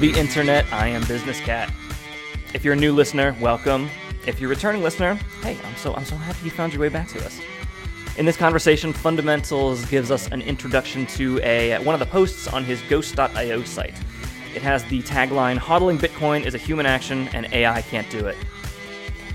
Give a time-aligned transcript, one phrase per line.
[0.00, 0.64] The internet.
[0.72, 1.70] I am Business Cat.
[2.54, 3.90] If you're a new listener, welcome.
[4.26, 6.88] If you're a returning listener, hey, I'm so I'm so happy you found your way
[6.88, 7.38] back to us.
[8.16, 12.64] In this conversation, Fundamentals gives us an introduction to a one of the posts on
[12.64, 13.92] his Ghost.io site.
[14.54, 18.38] It has the tagline "Hodling Bitcoin is a human action and AI can't do it."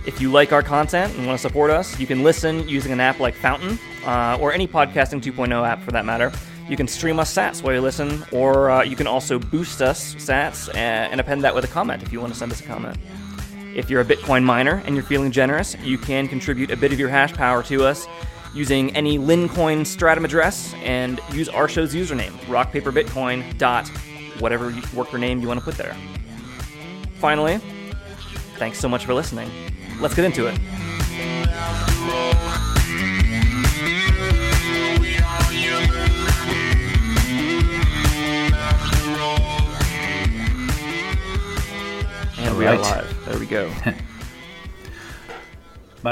[0.08, 3.00] If you like our content and want to support us, you can listen using an
[3.00, 6.32] app like Fountain uh, or any podcasting 2.0 app for that matter.
[6.68, 10.16] You can stream us sats while you listen, or uh, you can also boost us
[10.16, 12.64] sats and, and append that with a comment if you want to send us a
[12.64, 12.98] comment.
[13.76, 17.00] If you're a Bitcoin miner and you're feeling generous, you can contribute a bit of
[17.00, 18.08] your hash power to us
[18.56, 23.88] using any Lincoin Stratum address and use our show's username, rockpaperbitcoin dot
[24.40, 25.96] whatever worker name you want to put there.
[27.20, 27.58] Finally,
[28.58, 29.50] thanks so much for listening.
[30.00, 30.58] Let's get into it.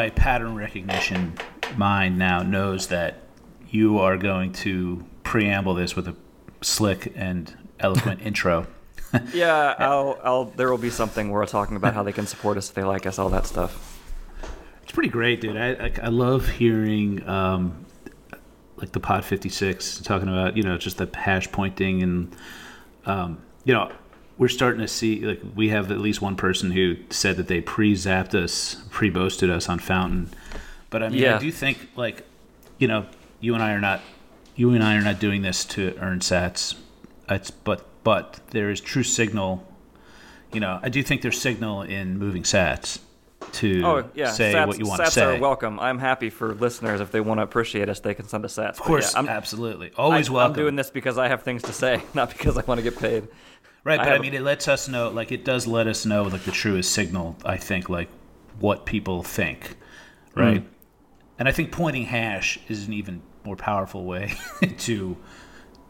[0.03, 1.35] My pattern recognition
[1.77, 3.19] mind now knows that
[3.69, 6.15] you are going to preamble this with a
[6.59, 8.67] slick and eloquent intro.
[9.33, 10.43] Yeah, I'll, I'll.
[10.43, 12.83] There will be something where we're talking about how they can support us if they
[12.83, 13.97] like us, all that stuff.
[14.81, 15.55] It's pretty great, dude.
[15.55, 17.85] I I, I love hearing um,
[18.75, 22.35] like the Pod 56 talking about you know just the hash pointing and
[23.05, 23.89] um, you know
[24.37, 27.61] we're starting to see like we have at least one person who said that they
[27.61, 30.29] pre-zapped us, pre-boosted us on Fountain.
[30.89, 31.35] But I mean, Yeah.
[31.35, 32.25] I do think like
[32.79, 33.05] you know
[33.39, 34.01] you and I are not
[34.55, 36.75] you and I are not doing this to earn sats.
[37.29, 39.65] It's but but there is true signal.
[40.51, 42.99] You know, I do think there's signal in moving sats
[43.53, 45.37] to Oh yeah, say sats, what you want sats to say.
[45.37, 45.79] are welcome.
[45.79, 48.71] I'm happy for listeners if they want to appreciate us, they can send us sats.
[48.71, 50.53] Of course, I'm, absolutely, always I, welcome.
[50.53, 52.97] I'm doing this because I have things to say, not because I want to get
[52.97, 53.27] paid.
[53.83, 55.09] Right, I but I mean, it lets us know.
[55.09, 57.35] Like, it does let us know, like the truest signal.
[57.45, 58.09] I think, like
[58.59, 59.75] what people think,
[60.35, 60.63] right?
[60.63, 60.67] Mm.
[61.39, 64.33] And I think pointing hash is an even more powerful way
[64.79, 65.17] to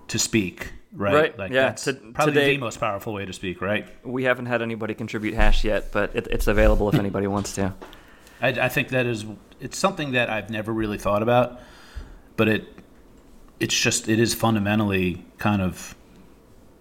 [0.07, 1.13] to speak, right?
[1.13, 3.87] Right, Like yeah, that's to- probably today- the most powerful way to speak, right?
[4.05, 7.73] We haven't had anybody contribute hash yet, but it, it's available if anybody wants to.
[8.41, 9.25] I, I think that is
[9.59, 11.59] it's something that I've never really thought about,
[12.35, 12.67] but it
[13.59, 15.95] it's just it is fundamentally kind of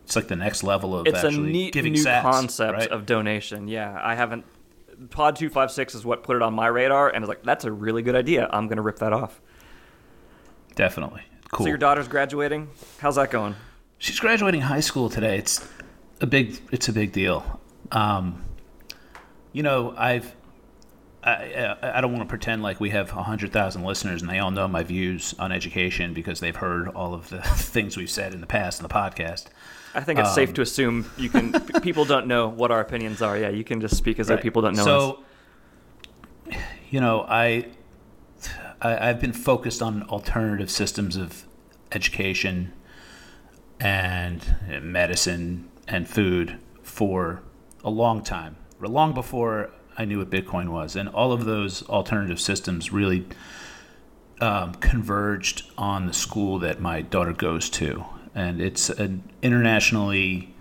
[0.04, 2.88] it's like the next level of It's a neat giving new sats, concept right?
[2.88, 3.68] of donation.
[3.68, 4.44] Yeah, I haven't.
[5.10, 7.42] Pod two five six is what put it on my radar, and I was like,
[7.42, 8.48] "That's a really good idea.
[8.52, 9.40] I'm gonna rip that off."
[10.74, 11.64] definitely cool.
[11.64, 12.70] So your daughter's graduating.
[12.98, 13.54] How's that going?
[13.98, 15.38] She's graduating high school today.
[15.38, 15.66] It's
[16.20, 17.60] a big it's a big deal.
[17.90, 18.42] Um,
[19.52, 20.34] you know, I've
[21.22, 21.32] I,
[21.82, 24.50] I I don't want to pretend like we have hundred thousand listeners and they all
[24.50, 28.40] know my views on education because they've heard all of the things we've said in
[28.40, 29.46] the past in the podcast.
[29.94, 31.52] I think it's Um, safe to assume you can.
[31.52, 33.36] p- people don't know what our opinions are.
[33.38, 34.86] Yeah, you can just speak as though people don't know us.
[34.86, 35.18] so,
[36.90, 37.66] you know, I,
[38.80, 41.44] I I've been focused on alternative systems of
[41.92, 42.72] education
[43.80, 47.42] and medicine and food for
[47.84, 52.40] a long time, long before I knew what Bitcoin was, and all of those alternative
[52.40, 53.26] systems really
[54.40, 58.04] um, converged on the school that my daughter goes to,
[58.34, 60.52] and it's an internationally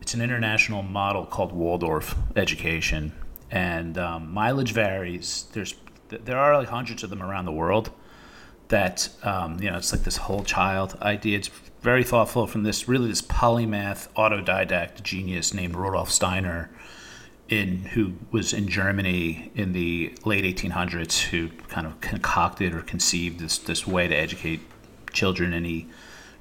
[0.00, 3.12] it's an international model called Waldorf education,
[3.50, 5.46] and um, mileage varies.
[5.52, 5.74] There's
[6.08, 7.90] there are like hundreds of them around the world.
[8.68, 11.38] That um, you know, it's like this whole child idea.
[11.38, 11.50] It's
[11.80, 16.70] very thoughtful from this really this polymath autodidact genius named Rudolf Steiner,
[17.48, 23.38] in who was in Germany in the late 1800s, who kind of concocted or conceived
[23.38, 24.60] this this way to educate
[25.12, 25.86] children, and he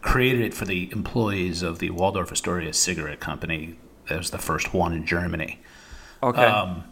[0.05, 3.75] created it for the employees of the Waldorf Astoria cigarette company.
[4.07, 5.59] That was the first one in Germany.
[6.21, 6.45] okay.
[6.45, 6.83] Um,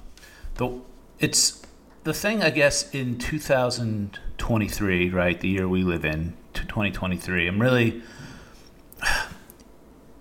[0.56, 0.82] the
[1.20, 1.62] it's
[2.04, 7.48] the thing I guess in 2023, right, the year we live in, to 2023.
[7.48, 8.02] I'm really,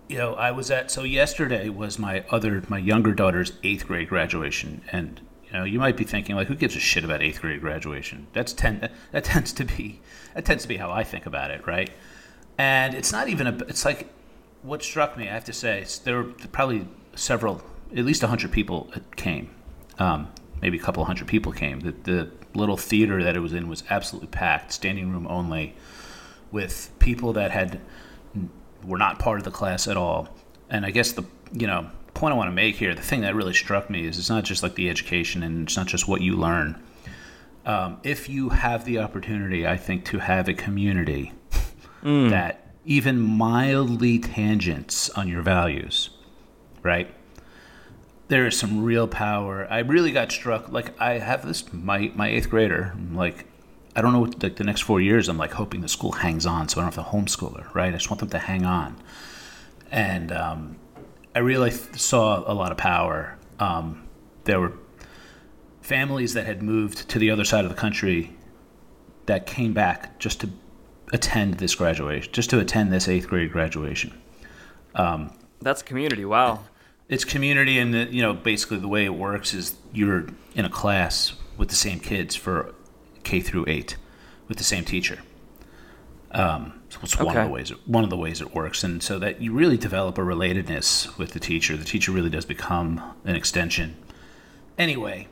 [0.08, 4.10] you know, I was at so yesterday was my other my younger daughter's eighth grade
[4.10, 7.40] graduation, and you know, you might be thinking like, who gives a shit about eighth
[7.40, 8.26] grade graduation?
[8.34, 8.90] That's ten.
[9.12, 10.02] That tends to be
[10.34, 11.90] that tends to be how I think about it, right?
[12.58, 13.56] And it's not even a.
[13.68, 14.08] It's like
[14.62, 15.28] what struck me.
[15.28, 17.62] I have to say, there were probably several,
[17.96, 19.50] at least hundred people came.
[19.98, 20.28] Um,
[20.60, 21.80] maybe a couple hundred people came.
[21.80, 25.74] The, the little theater that it was in was absolutely packed, standing room only,
[26.50, 27.80] with people that had
[28.84, 30.28] were not part of the class at all.
[30.70, 33.34] And I guess the you know point I want to make here, the thing that
[33.34, 36.20] really struck me is it's not just like the education and it's not just what
[36.20, 36.80] you learn.
[37.64, 41.32] Um, if you have the opportunity, I think to have a community
[42.02, 46.10] that even mildly tangents on your values,
[46.82, 47.12] right?
[48.28, 49.66] There is some real power.
[49.70, 50.70] I really got struck.
[50.70, 52.94] Like I have this my my eighth grader.
[53.12, 53.46] Like
[53.94, 54.22] I don't know.
[54.22, 56.94] Like the next four years, I'm like hoping the school hangs on, so I don't
[56.94, 57.70] have to homeschool her.
[57.74, 57.88] Right?
[57.88, 58.96] I just want them to hang on.
[59.90, 60.76] And um,
[61.34, 63.38] I really saw a lot of power.
[63.58, 64.08] Um,
[64.44, 64.72] there were
[65.82, 68.34] families that had moved to the other side of the country
[69.26, 70.50] that came back just to
[71.12, 74.12] attend this graduation, just to attend this eighth grade graduation.
[74.94, 76.24] Um, That's community.
[76.24, 76.60] Wow.
[77.08, 80.70] It's community, and the, you know, basically the way it works is you're in a
[80.70, 82.74] class with the same kids for
[83.22, 83.96] K through eight
[84.48, 85.18] with the same teacher.
[86.30, 87.24] Um, so it's okay.
[87.24, 89.52] one of the ways it, one of the ways it works, and so that you
[89.52, 91.76] really develop a relatedness with the teacher.
[91.76, 93.96] The teacher really does become an extension.
[94.78, 95.28] Anyway,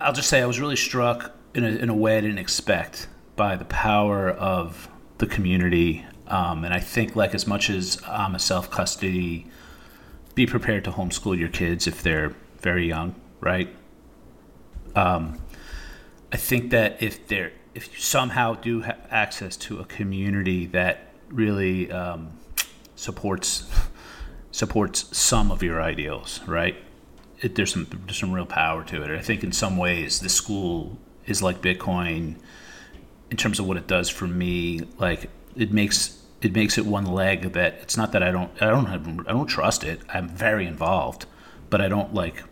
[0.00, 3.08] I'll just say I was really struck in a, in a way I didn't expect
[3.36, 4.88] by the power of
[5.18, 6.04] the community.
[6.26, 9.46] Um, and I think, like, as much as I'm a self custody,
[10.34, 13.68] be prepared to homeschool your kids if they're very young, right?
[14.94, 15.40] Um,
[16.32, 21.12] I think that if they're if you somehow do have access to a community that
[21.28, 22.30] really um,
[22.96, 23.70] supports
[24.50, 26.76] supports some of your ideals, right?
[27.40, 29.10] it, there's some there's some real power to it.
[29.10, 32.36] I think in some ways the school is like Bitcoin
[33.30, 34.80] in terms of what it does for me.
[34.98, 38.66] Like it makes it makes it one leg that it's not that I don't I
[38.66, 40.00] don't have, I don't trust it.
[40.12, 41.26] I'm very involved,
[41.70, 42.44] but I don't like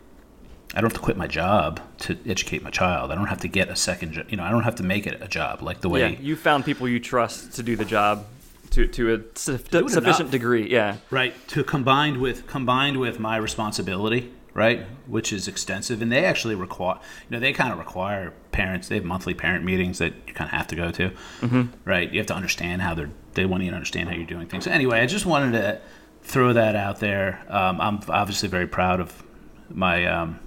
[0.75, 3.13] I don't have to quit my job to educate my child.
[3.13, 4.27] I don't have to get a second job.
[4.29, 6.35] You know, I don't have to make it a job like the way yeah, you
[6.37, 8.27] found people you trust to do the job
[8.71, 10.31] to to a su- sufficient enough.
[10.31, 10.71] degree.
[10.71, 11.33] Yeah, right.
[11.49, 14.87] To combined with combined with my responsibility right?
[15.07, 16.99] Which is extensive, and they actually require,
[17.29, 18.89] you know, they kind of require parents.
[18.89, 21.11] They have monthly parent meetings that you kind of have to go to,
[21.41, 21.63] mm-hmm.
[21.85, 22.11] right?
[22.11, 23.11] You have to understand how they're.
[23.35, 24.65] They want you to understand how you're doing things.
[24.65, 25.81] So anyway, I just wanted to
[26.23, 27.45] throw that out there.
[27.49, 29.23] Um, I'm obviously very proud of
[29.69, 30.07] my.
[30.07, 30.39] Um,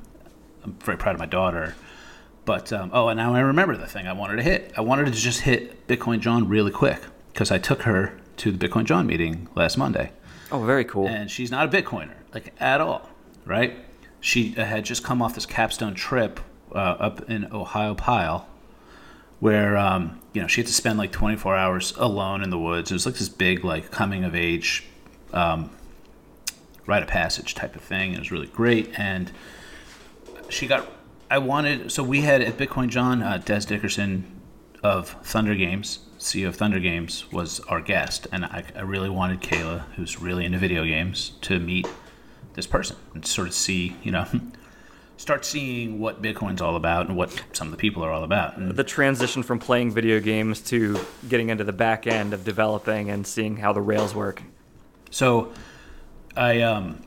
[0.63, 1.75] I'm very proud of my daughter.
[2.45, 4.71] But um, oh, and now I remember the thing I wanted to hit.
[4.77, 7.01] I wanted to just hit Bitcoin Jawn really quick
[7.33, 10.11] because I took her to the Bitcoin Jawn meeting last Monday.
[10.49, 11.07] Oh, very cool.
[11.07, 13.09] And she's not a Bitcoiner, like at all,
[13.45, 13.77] right?
[14.27, 16.41] She had just come off this capstone trip
[16.73, 18.43] uh, up in Ohiopyle,
[19.39, 22.91] where um, you know she had to spend like 24 hours alone in the woods.
[22.91, 24.83] It was like this big like coming of age,
[25.31, 25.69] um,
[26.85, 28.11] rite of passage type of thing.
[28.11, 29.31] It was really great, and
[30.49, 30.91] she got.
[31.31, 34.25] I wanted so we had at Bitcoin Jawn uh, Des Dickerson
[34.83, 39.39] of Thunder Games, CEO of Thunder Games, was our guest, and I, I really wanted
[39.39, 41.87] Kayla, who's really into video games, to meet
[42.57, 44.25] this person and sort of see, you know,
[45.17, 48.57] start seeing what Bitcoin's all about and what some of the people are all about.
[48.57, 50.99] And the transition from playing video games to
[51.29, 54.43] getting into the back end of developing and seeing how the rails work.
[55.11, 55.53] So,
[56.35, 57.01] I um,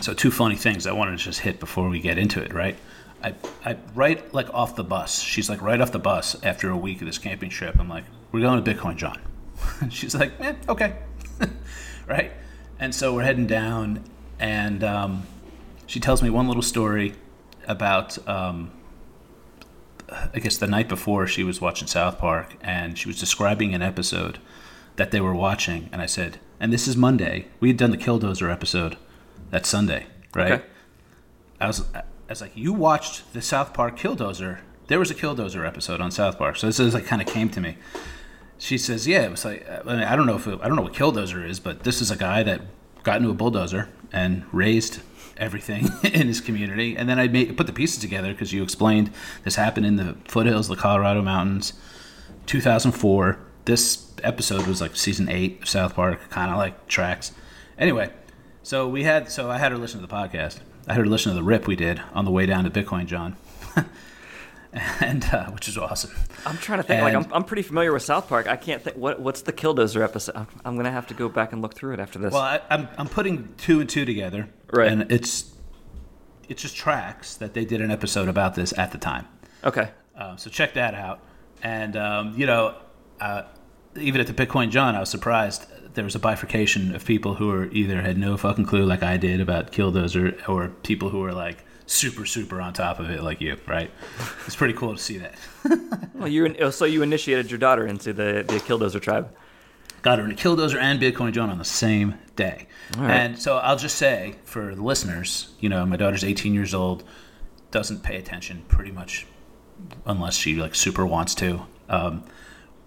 [0.00, 2.76] so two funny things I wanted to just hit before we get into it, right?
[3.22, 5.20] I, I right like off the bus.
[5.20, 7.78] She's like right off the bus after a week of this camping trip.
[7.78, 9.20] I'm like, we're going to Bitcoin, Jawn.
[9.90, 10.96] She's like, eh, okay,
[12.08, 12.32] right.
[12.80, 14.02] And so we're heading down,
[14.42, 15.22] and um,
[15.86, 17.14] she tells me one little story
[17.68, 18.72] about um,
[20.10, 23.82] I guess the night before she was watching South Park and she was describing an
[23.82, 24.40] episode
[24.96, 25.88] that they were watching.
[25.92, 27.46] And I said and this is Monday.
[27.60, 28.96] We had done the Killdozer episode
[29.50, 30.52] that Sunday right?
[30.52, 30.64] Okay.
[31.60, 34.58] I was I was like you watched the South Park Killdozer.
[34.88, 36.56] There was a Killdozer episode on South Park.
[36.56, 37.76] So this is like kind of came to me.
[38.58, 40.74] She says yeah it was like I, mean, I don't know if it, I don't
[40.74, 42.62] know what Killdozer is but this is a guy that
[43.02, 45.00] got into a bulldozer and razed
[45.36, 46.96] everything in his community.
[46.96, 49.10] And then I made, put the pieces together because you explained
[49.44, 51.72] this happened in the foothills of the Colorado Mountains,
[52.46, 53.38] 2004.
[53.64, 57.32] This episode was like season eight of South Park, kind of like tracks.
[57.78, 58.10] Anyway,
[58.62, 60.60] so we had, so I had her listen to the podcast.
[60.86, 63.06] I had her listen to the rip we did on the way down to Bitcoin,
[63.06, 63.36] Jawn.
[65.00, 66.10] and uh, which is awesome.
[66.46, 67.02] I'm trying to think.
[67.02, 68.46] And, like I'm, I'm pretty familiar with South Park.
[68.46, 68.96] I can't think.
[68.96, 70.34] What what's the Killdozer episode?
[70.34, 72.32] I'm, I'm gonna have to go back and look through it after this.
[72.32, 74.90] Well, I, am I'm, I'm putting two and two together, right?
[74.90, 75.52] And it's
[76.48, 79.28] it's just tracks that they did an episode about this at the time.
[79.62, 79.90] Okay.
[80.16, 81.20] Uh, so check that out.
[81.62, 82.76] And um, you know,
[83.20, 83.42] uh,
[83.96, 87.48] even at the Bitcoin Jawn, I was surprised there was a bifurcation of people who
[87.48, 91.32] were either had no fucking clue like I did about Killdozer, or people who were
[91.32, 93.90] like super super on top of it like you, right?
[94.46, 95.34] It's pretty cool to see that.
[96.14, 99.34] well, you oh, so you initiated your daughter into the the Killdozer tribe.
[100.02, 102.66] Got her into Killdozer and Bitcoin Jawn on the same day.
[102.98, 103.10] Right.
[103.10, 107.04] And so I'll just say for the listeners, you know, my daughter's 18 years old,
[107.70, 109.26] doesn't pay attention pretty much
[110.04, 111.62] unless she like super wants to.
[111.88, 112.24] Um,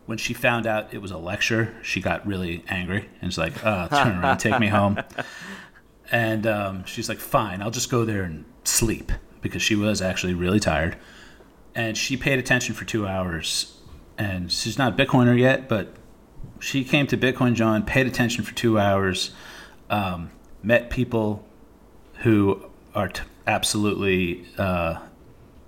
[0.05, 3.65] when she found out it was a lecture, she got really angry and was like,
[3.65, 4.99] uh, "Turn around, take me home."
[6.11, 10.33] And um, she's like, "Fine, I'll just go there and sleep," because she was actually
[10.33, 10.97] really tired.
[11.73, 13.77] And she paid attention for two hours.
[14.17, 15.93] And she's not a Bitcoiner yet, but
[16.59, 19.31] she came to Bitcoin Jawn, paid attention for two hours,
[19.89, 20.31] um,
[20.63, 21.45] met people
[22.19, 24.99] who are t- absolutely uh,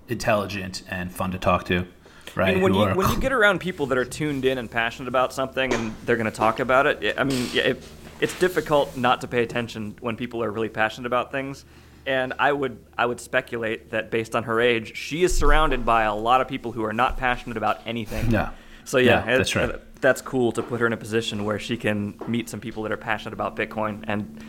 [0.08, 1.86] intelligent and fun to talk to.
[2.34, 2.50] Right?
[2.50, 4.70] I mean, when you are when you get around people that are tuned in and
[4.70, 7.82] passionate about something, and they're going to talk about it, I mean, yeah, it,
[8.20, 11.64] it's difficult not to pay attention when people are really passionate about things.
[12.06, 16.04] And I would I would speculate that based on her age, she is surrounded by
[16.04, 18.30] a lot of people who are not passionate about anything.
[18.30, 18.50] Yeah.
[18.84, 19.74] So yeah, Yeah, that's right.
[20.00, 22.92] That's cool to put her in a position where she can meet some people that
[22.92, 24.42] are passionate about Bitcoin and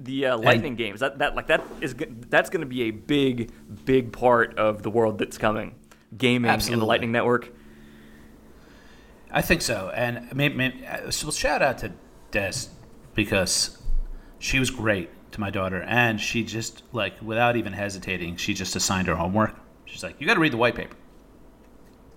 [0.00, 1.00] the uh, lightning games.
[1.00, 1.94] That that like that is
[2.30, 3.50] that's going to be a big
[3.84, 5.74] big part of the world that's coming.
[6.16, 7.52] Gaming and the Lightning Network.
[9.30, 11.92] I think so, and maybe, maybe so shout out to
[12.30, 12.68] Des
[13.14, 13.78] because
[14.38, 18.76] she was great to my daughter, and she just like without even hesitating, she just
[18.76, 19.54] assigned her homework.
[19.84, 20.96] She's like, "You got to read the white paper.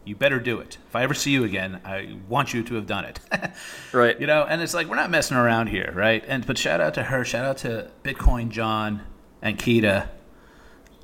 [0.06, 0.78] You better do it.
[0.88, 3.20] If I ever see you again, I want you to have done it."
[3.94, 4.20] Right.
[4.20, 6.24] you know, and it's like we're not messing around here, right?
[6.28, 9.02] And but shout out to her, shout out to Bitcoin Jawn
[9.42, 10.10] and Kita,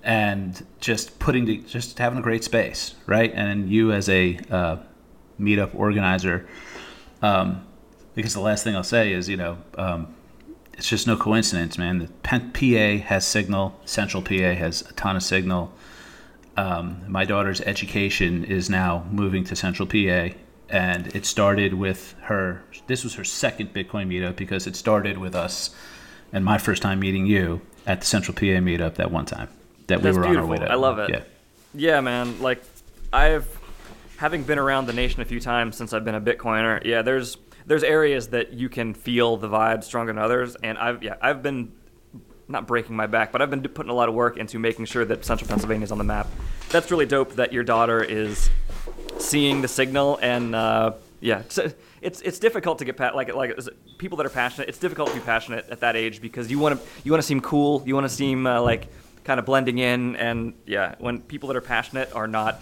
[0.03, 3.31] and just putting the, just having a great space, right?
[3.33, 4.77] And you as a uh,
[5.39, 6.47] meetup organizer,
[7.21, 7.65] um,
[8.15, 10.15] because the last thing I'll say is, you know, um,
[10.73, 11.99] it's just no coincidence, man.
[11.99, 15.73] The PA has signal, Central PA has a ton of signal.
[16.57, 20.35] Um, my daughter's education is now moving to Central PA,
[20.69, 22.63] and it started with her.
[22.87, 25.75] This was her second Bitcoin meetup because it started with us
[26.33, 29.47] and my first time meeting you at the Central PA meetup that one time
[29.87, 30.67] that we That's were on our way beautiful.
[30.67, 30.71] to.
[30.71, 31.09] I love it.
[31.11, 31.21] Yeah.
[31.75, 32.41] Yeah, man.
[32.41, 32.63] Like,
[33.11, 33.47] I've
[34.17, 36.83] having been around the nation a few times since I've been a Bitcoiner.
[36.83, 41.03] Yeah, there's there's areas that you can feel the vibe stronger than others, and I've
[41.03, 41.73] yeah I've been
[42.47, 45.05] not breaking my back, but I've been putting a lot of work into making sure
[45.05, 46.27] that Central Pennsylvania is on the map.
[46.69, 48.49] That's really dope that your daughter is
[49.17, 50.55] seeing the signal and.
[50.55, 50.93] Uh,
[51.23, 51.57] yeah, it's,
[52.01, 53.57] it's it's difficult to get pa- like like
[53.97, 54.67] people that are passionate.
[54.67, 57.25] It's difficult to be passionate at that age because you want to you want to
[57.25, 57.81] seem cool.
[57.85, 58.89] You want to seem uh, like
[59.23, 62.61] kind of blending in, and yeah, when people that are passionate are not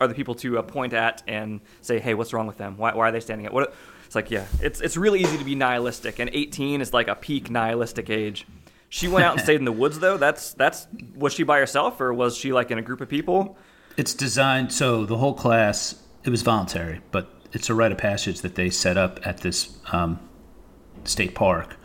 [0.00, 2.76] are the people to uh, point at and say, hey, what's wrong with them?
[2.76, 3.74] Why, why are they standing at what?
[4.10, 7.14] It's like yeah, it's it's really easy to be nihilistic, and 18 is like a
[7.14, 8.44] peak nihilistic age.
[8.88, 10.16] She went out and stayed in the woods though.
[10.16, 13.56] That's that's was she by herself or was she like in a group of people?
[13.96, 18.40] It's designed so the whole class it was voluntary, but it's a rite of passage
[18.40, 20.18] that they set up at this um,
[21.04, 21.76] state park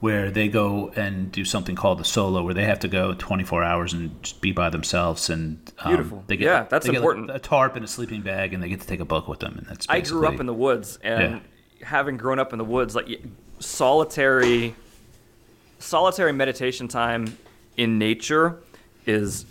[0.00, 3.62] where they go and do something called the solo, where they have to go 24
[3.62, 6.24] hours and just be by themselves and um, Beautiful.
[6.26, 7.30] They get, Yeah, that's important.
[7.30, 9.58] a tarp and a sleeping bag, and they get to take a book with them,
[9.58, 9.86] and that's.
[9.88, 11.42] I grew up in the woods, and
[11.82, 13.22] having grown up in the woods, like
[13.58, 14.74] solitary,
[15.78, 17.36] solitary meditation time
[17.76, 18.58] in nature
[19.06, 19.46] is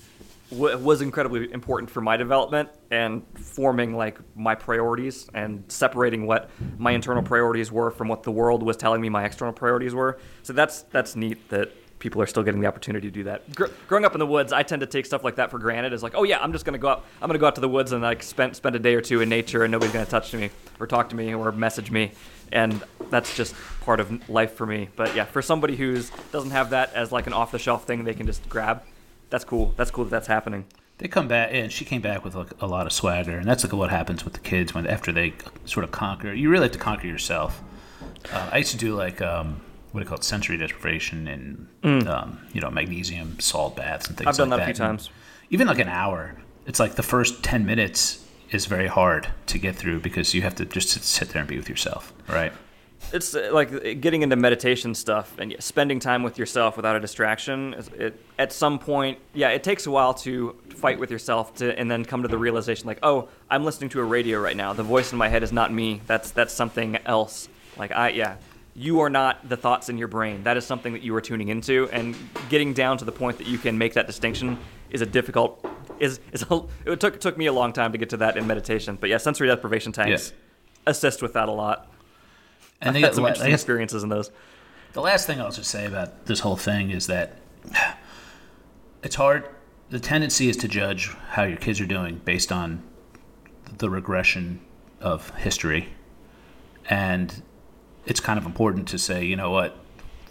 [0.51, 6.91] was incredibly important for my development and forming like my priorities and separating what my
[6.91, 10.17] internal priorities were from what the world was telling me my external priorities were.
[10.41, 13.53] So that's that's neat that people are still getting the opportunity to do that.
[13.53, 15.93] Gr- growing up in the woods, I tend to take stuff like that for granted.
[15.93, 17.05] It's like, oh yeah, I'm just gonna go out.
[17.21, 19.21] I'm gonna go out to the woods and like spend spend a day or two
[19.21, 22.11] in nature, and nobody's gonna touch me or talk to me or message me,
[22.51, 24.89] and that's just part of life for me.
[24.95, 28.03] But yeah, for somebody who's doesn't have that as like an off the shelf thing
[28.03, 28.83] they can just grab,
[29.29, 29.73] that's cool.
[29.77, 30.65] That's cool that that's happening.
[30.99, 33.63] They come back, and she came back with like a lot of swagger, and that's
[33.63, 35.33] like what happens with the kids when after they
[35.65, 36.33] sort of conquer.
[36.33, 37.61] You really have to conquer yourself.
[38.33, 41.27] Uh, I used to do like um, what do you call it, sensory deprivation,
[41.83, 44.25] and um, you know magnesium salt baths and things.
[44.27, 44.29] Mm.
[44.29, 45.09] I've done like that a few And times.
[45.49, 46.35] Even like an hour.
[46.67, 50.55] It's like the first ten minutes is very hard to get through because you have
[50.55, 52.51] to just sit- sit there and be with yourself, right?
[53.13, 57.73] it's uh, like getting into meditation stuff and spending time with yourself without a distraction.
[57.75, 61.77] is- It, at some point, yeah, it takes a while to fight with yourself to,
[61.79, 64.73] and then come to the realization, like, oh, I'm listening to a radio right now.
[64.73, 66.01] The voice in my head is not me.
[66.07, 67.47] That's that's something else.
[67.77, 68.35] Like I, yeah,
[68.75, 70.43] you are not the thoughts in your brain.
[70.43, 72.15] That is something that you are tuning into, and
[72.49, 74.57] getting down to the point that you can make that distinction
[74.89, 75.65] is a difficult.
[75.99, 78.47] Is is a, it took took me a long time to get to that in
[78.47, 78.97] meditation.
[78.99, 80.91] But yeah, sensory deprivation tanks Yeah.
[80.91, 81.91] assist with that a lot.
[82.81, 84.31] And they got, some interesting guess experiences in those.
[84.93, 87.37] The last thing I'll just say about this whole thing is that
[89.03, 89.49] it's hard.
[89.89, 92.83] The tendency is to judge how your kids are doing based on
[93.77, 94.61] the regression
[95.01, 95.89] of history,
[96.89, 97.41] and
[98.09, 99.77] it's kind of important to say, you know what,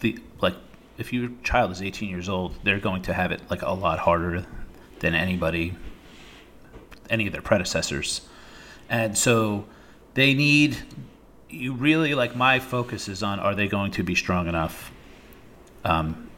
[0.01, 0.55] the like
[0.97, 3.99] if your child is 18 years old, they're going to have it like a lot
[3.99, 4.45] harder
[4.99, 5.75] than anybody,
[7.09, 8.21] any of their predecessors,
[8.89, 9.65] and so
[10.13, 10.77] they need
[11.49, 14.91] you really like my focus is on are they going to be strong enough?
[15.83, 16.29] Um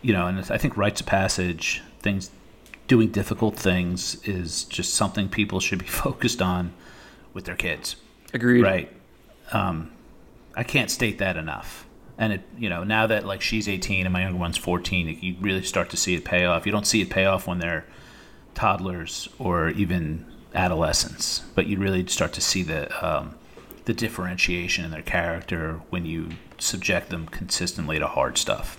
[0.00, 2.30] you know and i think rites of passage things
[2.86, 6.72] doing difficult things is just something people should be focused on
[7.34, 7.96] with their kids.
[8.32, 8.62] Agreed.
[8.62, 8.92] right?
[9.52, 9.90] Um
[10.58, 11.86] i can't state that enough.
[12.18, 15.36] And it you know now that like she's 18 and my younger one's 14 you
[15.40, 16.66] really start to see it pay off.
[16.66, 17.86] You don't see it pay off when they're
[18.54, 23.36] toddlers or even adolescents but you really start to see the um,
[23.84, 28.78] the differentiation in their character when you subject them consistently to hard stuff.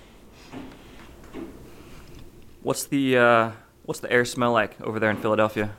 [2.62, 3.50] What's the uh,
[3.86, 5.72] what's the air smell like over there in Philadelphia?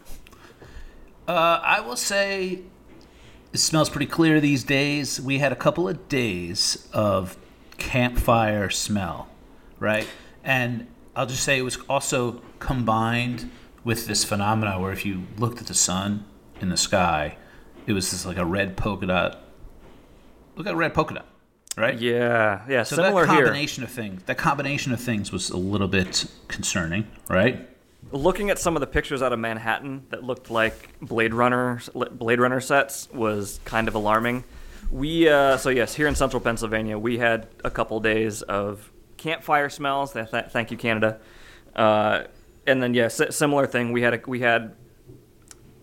[1.28, 2.64] Uh, I will say
[3.54, 5.20] it smells pretty clear these days.
[5.20, 7.38] We had a couple of days of
[7.78, 9.28] campfire smell,
[9.80, 10.08] right?
[10.44, 13.50] And I'll just say it was also combined
[13.84, 16.26] with this phenomena where if you looked at the sun
[16.62, 17.38] in the sky,
[17.88, 19.40] it was just like a red polka dot.
[20.56, 21.26] Look at a red polka dot,
[21.76, 21.98] right?
[21.98, 23.46] Yeah, yeah, So similar that here.
[23.46, 27.68] combination of things, that combination of things was a little bit concerning, right?
[28.12, 32.40] Looking at some of the pictures out of Manhattan that looked like Blade Runner Blade
[32.40, 34.44] Runner sets was kind of alarming.
[34.92, 39.70] We uh, so yes, here in central Pennsylvania, we had a couple days of campfire
[39.70, 40.12] smells.
[40.12, 41.20] Th- th- thank you, Canada.
[41.74, 42.24] Uh,
[42.68, 43.94] and then yes, similar thing.
[43.94, 44.76] We had a, we had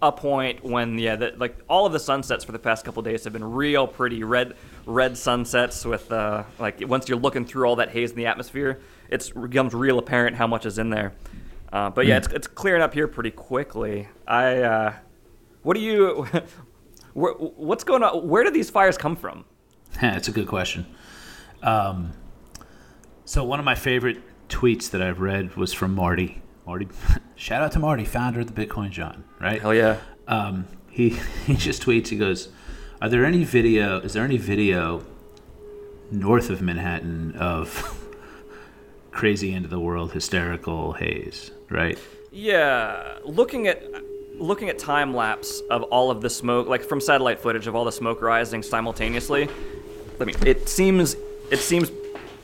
[0.01, 3.25] a point when yeah, that like all of the sunsets for the past couple days
[3.25, 4.55] have been real pretty red
[4.87, 8.81] red sunsets with uh, like once you're looking through all that haze in the atmosphere,
[9.09, 11.14] it's becomes real apparent how much is in there.
[11.72, 14.09] Uh, but yeah, it's, it's clearing up here pretty quickly.
[14.26, 14.94] I uh,
[15.62, 16.26] what do you
[17.14, 18.28] what's going on?
[18.28, 19.44] Where do these fires come from?
[20.00, 20.87] That's a good question.
[21.62, 22.12] Um,
[23.24, 26.42] so one of my favorite tweets that I've read was from Marty.
[26.66, 26.88] Marty,
[27.37, 29.24] shout out to Marty, founder of the Bitcoin Jawn.
[29.40, 29.61] Right?
[29.61, 29.98] Hell yeah.
[30.26, 31.11] Um, he
[31.46, 32.09] he just tweets.
[32.09, 32.48] He goes,
[33.02, 34.00] "Are there any video?
[34.00, 35.04] Is there any video
[36.11, 38.08] north of Manhattan of
[39.11, 41.99] crazy end of the world hysterical haze?" Right?
[42.33, 43.83] Yeah, looking at
[44.38, 47.85] looking at time lapse of all of the smoke, like from satellite footage of all
[47.85, 49.49] the smoke rising simultaneously.
[50.21, 51.16] I mean, it seems
[51.51, 51.90] it seems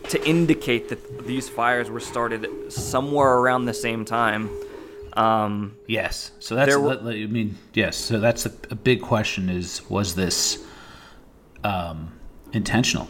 [0.09, 4.51] to indicate that these fires were started somewhere around the same time.
[5.15, 6.33] Um, Yes.
[6.41, 7.97] So that's were- I mean yes.
[7.97, 9.49] So that's a, a big question.
[9.49, 10.65] Is was this
[11.63, 12.13] um,
[12.53, 13.09] intentional?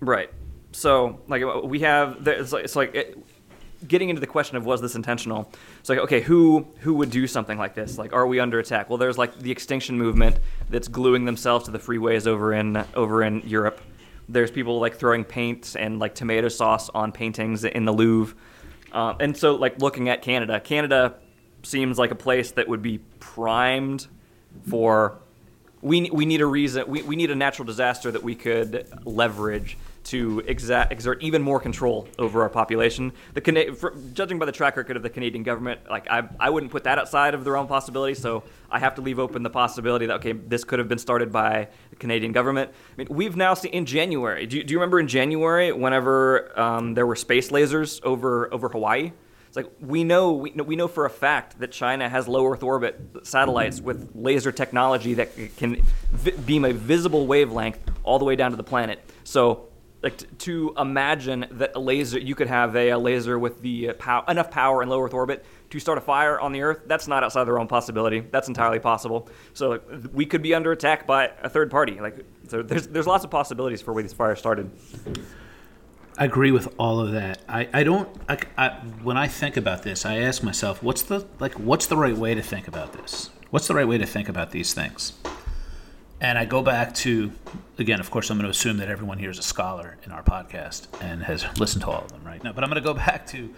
[0.00, 0.30] Right.
[0.72, 3.18] So, like, we have it's like, it's like it,
[3.86, 5.50] getting into the question of was this intentional.
[5.80, 7.98] It's like, okay, who who would do something like this?
[7.98, 8.88] Like, are we under attack?
[8.88, 10.38] Well, there's like the extinction movement
[10.70, 13.80] that's gluing themselves to the freeways over in over in Europe.
[14.28, 18.36] There's people like throwing paint and like tomato sauce on paintings in the Louvre.
[18.92, 21.14] Uh, and so, like, looking at Canada, Canada
[21.62, 24.06] seems like a place that would be primed
[24.68, 25.18] for
[25.80, 29.76] we, we need a reason we, we need a natural disaster that we could leverage
[30.04, 33.12] to exa- exert even more control over our population.
[33.34, 36.72] The for, judging by the track record of the Canadian government, like I, I wouldn't
[36.72, 38.14] put that outside of the realm of possibility.
[38.14, 41.32] So I have to leave open the possibility that okay, this could have been started
[41.32, 42.70] by the Canadian government.
[42.70, 44.46] I mean, we've now seen in January.
[44.46, 48.68] Do you, do you remember in January whenever um, there were space lasers over over
[48.68, 49.12] Hawaii?
[49.52, 52.50] It's like we know we know, we know for a fact that China has low
[52.50, 58.24] Earth orbit satellites with laser technology that can vi- beam a visible wavelength all the
[58.24, 59.04] way down to the planet.
[59.24, 59.68] So,
[60.02, 63.90] like t- to imagine that a laser you could have a, a laser with the
[63.90, 66.82] uh, pow- enough power in low Earth orbit to start a fire on the Earth,
[66.86, 68.20] that's not outside the realm possibility.
[68.20, 69.28] That's entirely possible.
[69.54, 72.00] So like, we could be under attack by a third party.
[72.00, 74.70] Like so there's there's lots of possibilities for where these fires started.
[76.18, 77.40] I agree with all of that.
[77.48, 78.68] I, I don't I, I,
[79.02, 82.34] when I think about this, I ask myself, what's the like what's the right way
[82.34, 83.30] to think about this?
[83.50, 85.14] What's the right way to think about these things?
[86.22, 87.32] And I go back to
[87.78, 90.22] again, of course, I'm going to assume that everyone here is a scholar in our
[90.22, 92.42] podcast and has listened to all of them, right?
[92.44, 93.52] No, but I'm going to go back to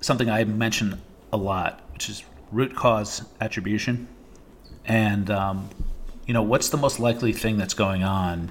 [0.00, 1.02] something I mention
[1.34, 4.08] a lot, which is root cause attribution.
[4.86, 5.68] And um,
[6.26, 8.50] you know, what's the most likely thing that's going on?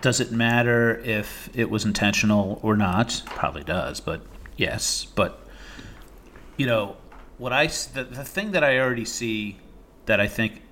[0.00, 3.22] does it matter if it was intentional or not?
[3.26, 4.22] Probably does, but
[4.56, 5.04] yes.
[5.04, 5.38] But
[6.56, 6.96] you know,
[7.36, 9.58] what I the, the thing that I already see
[10.06, 10.62] that I think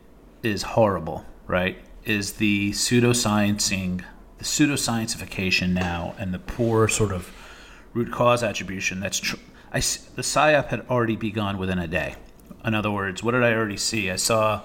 [0.42, 4.02] is horrible, right, is the pseudosciencing,
[4.38, 7.32] the pseudoscientification now, and the poor sort of
[7.92, 9.00] root cause attribution.
[9.00, 9.36] That's tr-
[9.72, 12.16] I the psyop had already begun within a day.
[12.64, 14.10] In other words, what did I already see?
[14.10, 14.62] I saw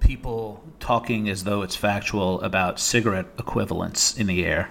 [0.00, 4.70] people talking as though it's factual about cigarette equivalents in the air,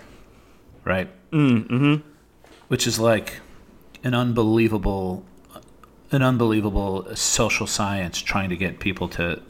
[0.83, 1.09] right?
[1.31, 2.07] Mm-hmm.
[2.67, 3.39] Which is like
[4.03, 5.25] an unbelievable,
[6.11, 9.41] an unbelievable social science trying to get people to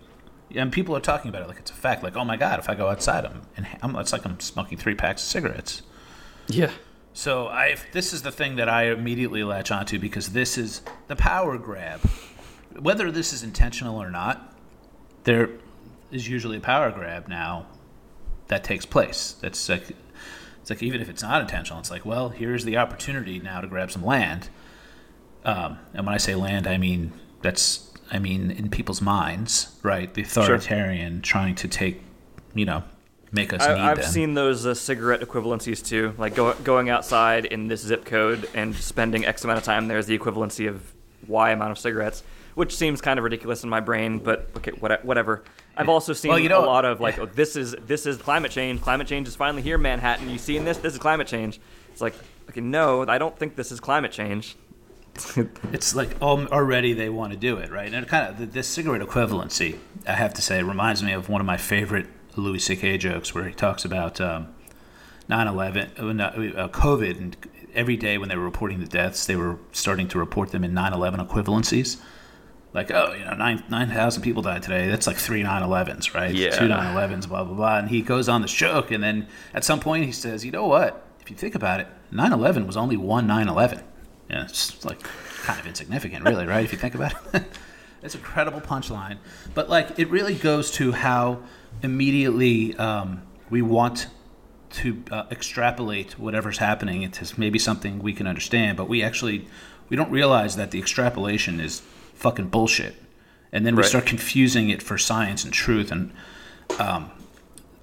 [0.55, 2.03] and people are talking about it like it's a fact.
[2.03, 4.77] Like, oh my god, if I go outside, I'm, and I'm it's like I'm smoking
[4.77, 5.81] three packs of cigarettes.
[6.47, 6.71] Yeah.
[7.13, 11.15] So I, this is the thing that I immediately latch onto because this is the
[11.15, 12.01] power grab.
[12.79, 14.55] Whether this is intentional or not,
[15.23, 15.49] there
[16.11, 17.67] is usually a power grab now
[18.47, 19.35] that takes place.
[19.41, 19.91] That's like
[20.61, 23.67] it's like even if it's not intentional, it's like well, here's the opportunity now to
[23.67, 24.49] grab some land.
[25.45, 30.13] Um, and when I say land, I mean that's I mean in people's minds, right?
[30.13, 31.31] The authoritarian sure.
[31.31, 32.01] trying to take,
[32.53, 32.83] you know,
[33.31, 33.61] make us.
[33.61, 34.11] I, have them.
[34.11, 38.75] seen those uh, cigarette equivalencies too, like go, going outside in this zip code and
[38.75, 40.93] spending X amount of time there is the equivalency of
[41.27, 42.23] Y amount of cigarettes,
[42.55, 45.43] which seems kind of ridiculous in my brain, but okay, whatever.
[45.77, 48.17] I've also seen well, you know, a lot of like, oh, this is this is
[48.17, 48.81] climate change.
[48.81, 50.29] Climate change is finally here, Manhattan.
[50.29, 50.77] You seeing this?
[50.77, 51.59] This is climate change.
[51.91, 52.15] It's like,
[52.49, 54.55] okay, no, I don't think this is climate change.
[55.73, 57.93] it's like already they want to do it, right?
[57.93, 59.77] And kind of this cigarette equivalency,
[60.07, 62.97] I have to say, reminds me of one of my favorite Louis C.K.
[62.97, 64.53] jokes where he talks about um,
[65.29, 67.37] 9/11, uh, uh, COVID, and
[67.73, 70.73] every day when they were reporting the deaths, they were starting to report them in
[70.73, 71.97] 9/11 equivalencies.
[72.73, 74.87] Like, oh, you know, nine nine thousand people died today.
[74.87, 76.33] That's like three 9/11s, right?
[76.33, 76.51] Yeah.
[76.51, 77.77] Two 9/11s, blah blah blah.
[77.77, 80.67] And he goes on this joke, and then at some point he says, you know
[80.67, 81.05] what?
[81.19, 83.83] If you think about it, 9/11 was only one 9/11.
[84.29, 85.01] Yeah, it's like
[85.43, 86.63] kind of insignificant, really, right?
[86.63, 87.43] If you think about it.
[88.03, 89.17] it's a credible punchline,
[89.53, 91.39] but like it really goes to how
[91.81, 94.07] immediately um, we want
[94.71, 99.47] to uh, extrapolate whatever's happening into maybe something we can understand, but we actually
[99.89, 101.81] we don't realize that the extrapolation is
[102.13, 102.95] fucking bullshit,
[103.51, 103.89] and then we right.
[103.89, 105.91] start confusing it for science and truth.
[105.91, 106.13] And
[106.77, 107.09] um,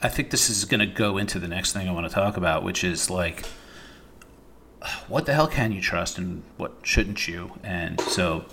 [0.01, 2.37] I think this is going to go into the next thing I want to talk
[2.37, 3.45] about, which is like,
[5.09, 7.53] what the hell can you trust and what shouldn't you?
[7.63, 8.45] And so,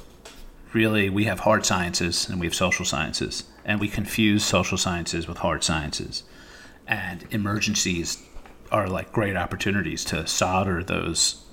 [0.73, 5.27] really, we have hard sciences and we have social sciences and we confuse social sciences
[5.27, 6.23] with hard sciences.
[6.87, 8.21] And emergencies
[8.71, 11.43] are like great opportunities to solder those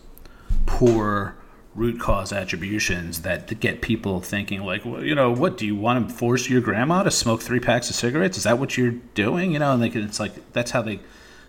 [0.67, 1.37] poor
[1.75, 6.09] root cause attributions that get people thinking like well, you know what do you want
[6.09, 9.53] to force your grandma to smoke three packs of cigarettes is that what you're doing
[9.53, 10.99] you know and it's like that's how they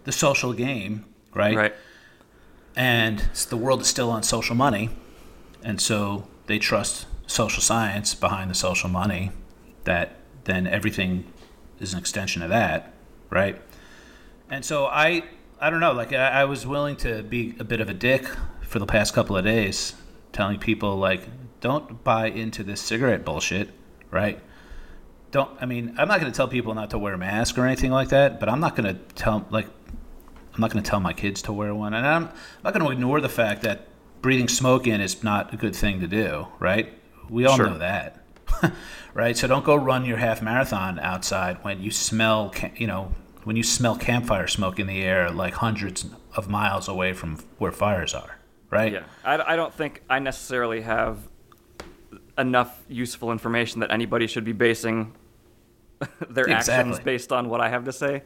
[0.04, 1.04] the social game
[1.34, 1.74] right right
[2.76, 4.90] and the world is still on social money
[5.64, 9.32] and so they trust social science behind the social money
[9.84, 11.24] that then everything
[11.80, 12.94] is an extension of that,
[13.30, 13.62] right?
[14.50, 15.24] And so I,
[15.60, 18.26] I don't know, like I, I was willing to be a bit of a dick
[18.62, 19.94] for the past couple of days,
[20.32, 21.22] telling people like,
[21.60, 23.70] don't buy into this cigarette bullshit,
[24.10, 24.40] right?
[25.32, 25.50] Don't.
[25.62, 27.92] I mean, I'm not going to tell people not to wear a mask or anything
[27.92, 29.68] like that, but I'm not going to tell like,
[30.54, 32.34] I'm not going to tell my kids to wear one, and I'm, I'm
[32.64, 33.88] not going to ignore the fact that
[34.22, 36.94] breathing smoke in is not a good thing to do, right?
[37.30, 37.68] We all sure.
[37.68, 38.24] know that.
[39.14, 39.38] right?
[39.38, 43.64] So don't go run your half marathon outside when you smell, you know, when you
[43.64, 48.38] smell campfire smoke in the air, like hundreds of miles away from where fires are,
[48.70, 48.94] right?
[48.94, 51.28] Yeah, I, I don't think I necessarily have
[52.38, 55.14] enough useful information that anybody should be basing
[56.30, 56.74] their exactly.
[56.74, 58.24] actions based on what I have to say.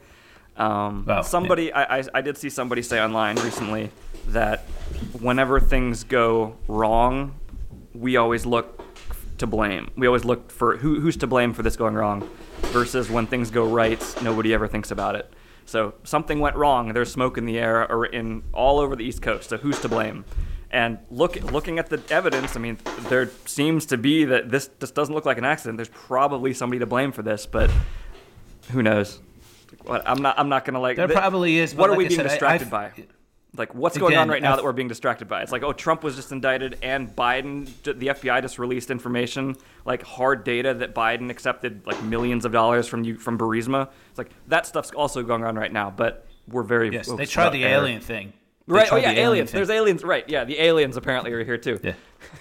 [0.56, 1.78] Um, well, somebody, yeah.
[1.78, 3.90] I, I, I did see somebody say online recently
[4.28, 4.60] that
[5.20, 7.38] whenever things go wrong,
[7.94, 8.82] we always look
[9.38, 9.90] to blame.
[9.96, 12.28] We always look for who, who's to blame for this going wrong,
[12.62, 15.30] versus when things go right, nobody ever thinks about it.
[15.66, 16.92] So something went wrong.
[16.92, 19.50] There's smoke in the air or in all over the East Coast.
[19.50, 20.24] So who's to blame?
[20.70, 24.94] And look, looking at the evidence, I mean, there seems to be that this just
[24.94, 25.76] doesn't look like an accident.
[25.76, 27.70] There's probably somebody to blame for this, but
[28.70, 29.20] who knows?
[29.88, 30.38] I'm not.
[30.38, 30.96] I'm not gonna like.
[30.96, 31.74] There th- probably is.
[31.74, 32.92] What are like we being said, distracted I, by?
[33.56, 35.42] Like, what's going on right now F- that we're being distracted by?
[35.42, 40.02] It's like, oh, Trump was just indicted, and Biden, the FBI just released information, like
[40.02, 43.88] hard data that Biden accepted like millions of dollars from you from Burisma.
[44.10, 47.08] It's like that stuff's also going on right now, but we're very yes.
[47.08, 48.32] They tried the uh, alien thing.
[48.66, 48.92] They right?
[48.92, 49.52] Oh yeah, the aliens.
[49.52, 50.04] There's aliens.
[50.04, 50.28] Right?
[50.28, 51.78] Yeah, the aliens apparently are here too.
[51.82, 51.94] Yeah.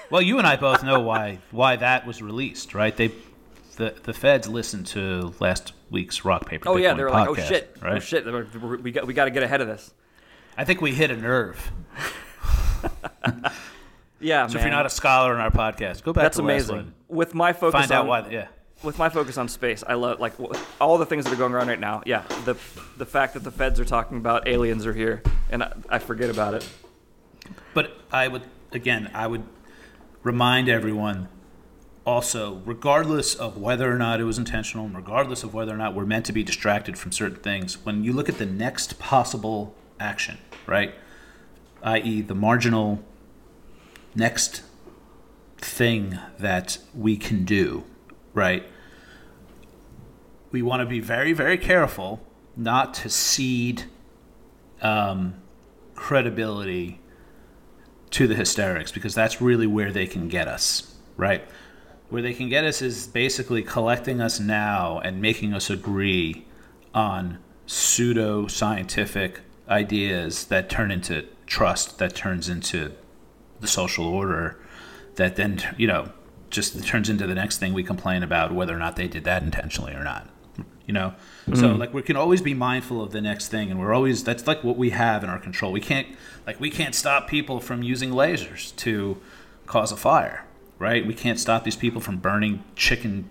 [0.10, 2.96] Well, you and I both know why why that was released, right?
[2.96, 3.12] They
[3.78, 6.70] the the feds listened to last week's rock paper.
[6.70, 7.98] Oh yeah, they're podcast, like, oh shit, oh, right?
[7.98, 9.94] oh shit, we got we got to get ahead of this.
[10.58, 11.72] I think we hit a nerve.
[14.20, 14.58] yeah, so man.
[14.58, 16.24] if you're not a scholar in our podcast, go back.
[16.24, 16.94] That's to amazing.
[17.08, 18.30] With my focus, find on, out why.
[18.30, 18.48] Yeah.
[18.84, 20.34] With my focus on space, I love like
[20.80, 22.04] all the things that are going on right now.
[22.06, 22.56] Yeah, the
[22.98, 26.30] the fact that the feds are talking about aliens are here, and I, I forget
[26.30, 26.68] about it.
[27.74, 29.44] But I would again, I would
[30.24, 31.30] remind everyone
[32.06, 35.96] also, regardless of whether or not it was intentional, and regardless of whether or not
[35.96, 39.76] we're meant to be distracted from certain things, when you look at the next possible
[40.00, 40.38] action,
[40.68, 40.94] right?
[41.82, 43.04] I.e., the marginal
[44.16, 44.64] next
[45.58, 47.84] thing that we can do,
[48.34, 48.66] right?
[50.56, 53.84] we want to be very, very careful not to cede
[54.82, 55.36] um,
[55.96, 57.02] credibility
[58.10, 61.44] to the hysterics because that's really where they can get us, right?
[62.10, 66.46] Where they can get us is basically collecting us now and making us agree
[66.94, 72.92] on pseudo scientific ideas that turn into trust, that turns into
[73.60, 74.60] the social order,
[75.16, 76.10] that then, you know,
[76.50, 79.44] just turns into the next thing we complain about whether or not they did that
[79.44, 80.30] intentionally or not
[80.88, 81.14] you know?
[81.48, 81.56] Mm-hmm.
[81.56, 84.48] so like we can always be mindful of the next thing and we're always that's
[84.48, 85.72] like what we have in our control.
[85.72, 86.08] We can't
[86.48, 89.18] like we can't stop people from using lasers to
[89.68, 90.45] cause a fire
[90.80, 91.06] right?
[91.06, 93.30] We can't stop these people from burning chicken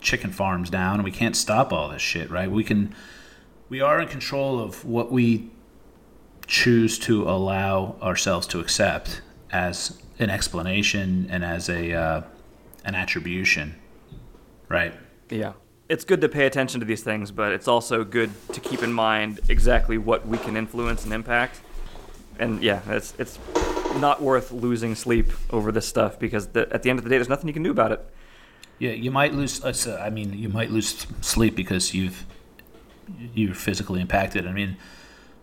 [0.00, 2.50] chicken farms down we can't stop all this shit right?
[2.50, 2.94] We can
[3.68, 5.50] we are in control of what we
[6.46, 12.22] choose to allow ourselves to accept as an explanation and as a uh,
[12.84, 13.76] an attribution
[14.72, 14.94] right?
[15.30, 15.52] Yeah.
[15.88, 18.92] It's good to pay attention to these things, but it's also good to keep in
[18.92, 21.60] mind exactly what we can influence and impact.
[22.38, 23.38] And yeah, it's it's
[23.98, 27.16] not worth losing sleep over this stuff because the, at the end of the day,
[27.16, 28.04] there's nothing you can do about it.
[28.78, 29.62] Yeah, you might lose.
[29.64, 32.26] Uh, I mean, you might lose sleep because you've
[33.34, 34.46] you're physically impacted.
[34.46, 34.76] I mean,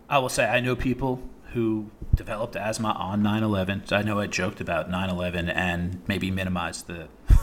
[0.08, 3.92] I will say I know people who developed asthma on 9/11.
[3.92, 7.08] I know I joked about 9/11 and maybe minimized the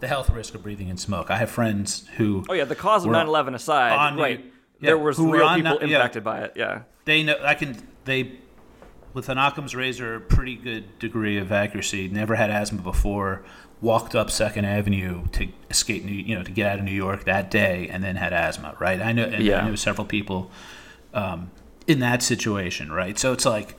[0.00, 1.30] the health risk of breathing in smoke.
[1.30, 2.44] I have friends who.
[2.48, 4.44] Oh yeah, the cause of 9/11 aside, right?
[4.80, 6.52] Yeah, there was real people impacted yeah, by it.
[6.56, 7.36] Yeah, they know.
[7.42, 7.76] I can.
[8.04, 8.38] They
[9.14, 12.08] with an Occam's razor, pretty good degree of accuracy.
[12.08, 13.42] Never had asthma before.
[13.80, 17.24] Walked up Second Avenue to escape, New, you know, to get out of New York
[17.24, 18.76] that day, and then had asthma.
[18.78, 19.00] Right?
[19.00, 19.26] I know.
[19.26, 19.60] Yeah.
[19.60, 20.50] I know several people
[21.12, 21.50] um,
[21.86, 22.92] in that situation.
[22.92, 23.18] Right?
[23.18, 23.76] So it's like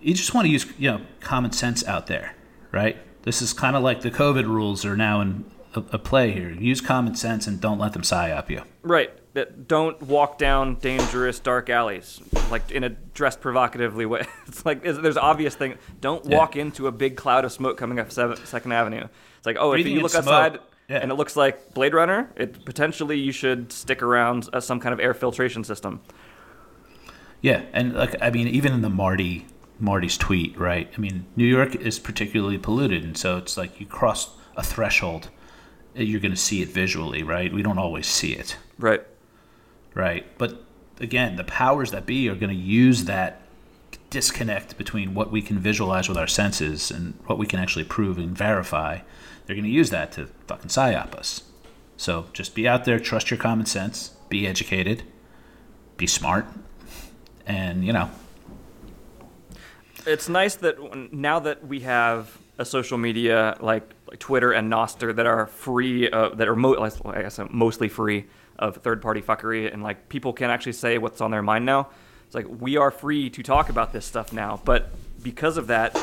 [0.00, 2.36] you just want to use you know common sense out there.
[2.70, 2.96] Right?
[3.22, 6.50] This is kind of like the COVID rules are now in a, a play here.
[6.50, 8.62] Use common sense and don't let them psyop you.
[8.82, 9.10] Right.
[9.66, 14.26] Don't walk down dangerous dark alleys, like in a dressed provocatively way.
[14.46, 15.76] It's like there's obvious thing.
[16.00, 16.62] Don't walk yeah.
[16.62, 19.06] into a big cloud of smoke coming up Second Avenue.
[19.38, 20.58] It's like, oh, Breathing if you look outside
[20.88, 20.98] yeah.
[20.98, 24.92] and it looks like Blade Runner, it potentially you should stick around as some kind
[24.92, 26.00] of air filtration system.
[27.40, 29.46] Yeah, and like I mean, even in the Marty
[29.80, 30.88] Marty's tweet, right?
[30.96, 35.28] I mean, New York is particularly polluted, and so it's like you cross a threshold,
[35.94, 37.52] you're going to see it visually, right?
[37.52, 39.02] We don't always see it, right?
[39.94, 40.64] Right, but
[41.00, 43.42] again, the powers that be are going to use that
[44.08, 48.18] disconnect between what we can visualize with our senses and what we can actually prove
[48.18, 49.00] and verify.
[49.44, 51.42] They're going to use that to fucking psyop us.
[51.96, 55.02] So just be out there, trust your common sense, be educated,
[55.96, 56.46] be smart,
[57.46, 58.10] and you know
[60.06, 65.16] it's nice that now that we have a social media like, like Twitter and Nostr
[65.16, 68.26] that are free, uh, that are mo- I guess mostly free
[68.58, 71.88] of third-party fuckery, and like people can actually say what's on their mind now.
[72.26, 74.90] It's like we are free to talk about this stuff now, but
[75.22, 75.98] because of that,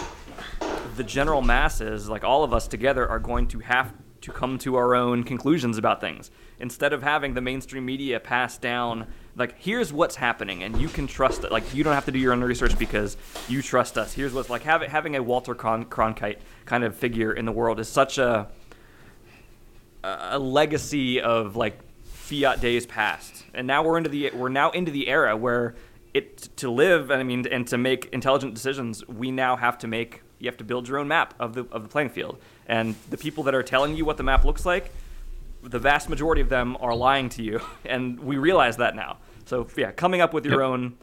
[0.97, 4.75] the general masses, like all of us together, are going to have to come to
[4.75, 6.31] our own conclusions about things.
[6.59, 9.05] Instead of having the mainstream media pass down
[9.39, 11.51] like here's what's happening and you can trust it.
[11.51, 13.15] Like you don't have to do your own research because
[13.47, 14.13] you trust us.
[14.13, 17.79] Here's what's like having having a walter Cron- cronkite kind of figure in the world
[17.79, 18.49] is such a
[20.03, 23.45] a legacy of like fiat days past.
[23.53, 25.75] And now we're into the we're now into the era where
[26.13, 30.23] it to live i mean and to make intelligent decisions we now have to make
[30.39, 32.37] you have to build your own map of the of the playing field.
[32.67, 34.91] And the people that are telling you what the map looks like
[35.61, 37.61] the vast majority of them are lying to you.
[37.85, 39.17] And we realize that now
[39.49, 40.69] so yeah, coming up with your yep.
[40.69, 40.97] own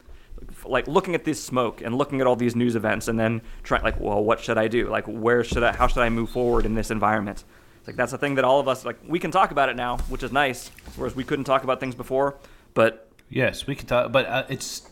[0.65, 3.83] like looking at this smoke and looking at all these news events and then trying
[3.83, 4.87] like well what should i do?
[4.87, 7.43] Like where should i how should i move forward in this environment?
[7.79, 9.75] It's like that's a thing that all of us like we can talk about it
[9.75, 12.37] now which is nice whereas we couldn't talk about things before
[12.73, 14.89] but yes we can talk but uh, it's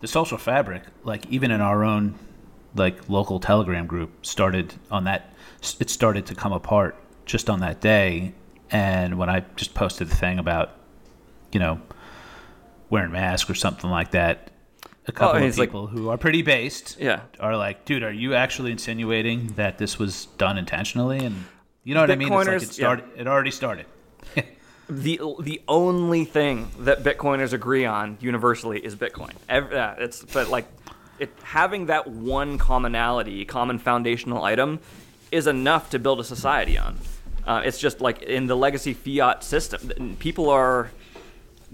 [0.00, 2.14] the social fabric like even in our own
[2.74, 5.32] like local telegram group started on that
[5.80, 8.34] it started to come apart just on that day.
[8.70, 10.72] And when i just posted the thing about
[11.52, 11.80] you know
[12.94, 14.52] wearing masks or something like that,
[15.06, 17.22] a couple oh, of people like, who are pretty based yeah.
[17.40, 21.18] are like, dude, are you actually insinuating that this was done intentionally?
[21.18, 21.44] And
[21.82, 22.32] you know what I mean?
[22.32, 23.04] It's like it started.
[23.14, 23.22] Yeah.
[23.22, 23.86] It already started.
[24.88, 29.32] the the only thing that Bitcoiners agree on universally is Bitcoin.
[29.48, 30.66] Every, uh, it's but like
[31.18, 34.78] it having that one commonality, common foundational item,
[35.32, 36.96] is enough to build a society on.
[37.44, 40.92] Uh, it's just like in the legacy fiat system, people are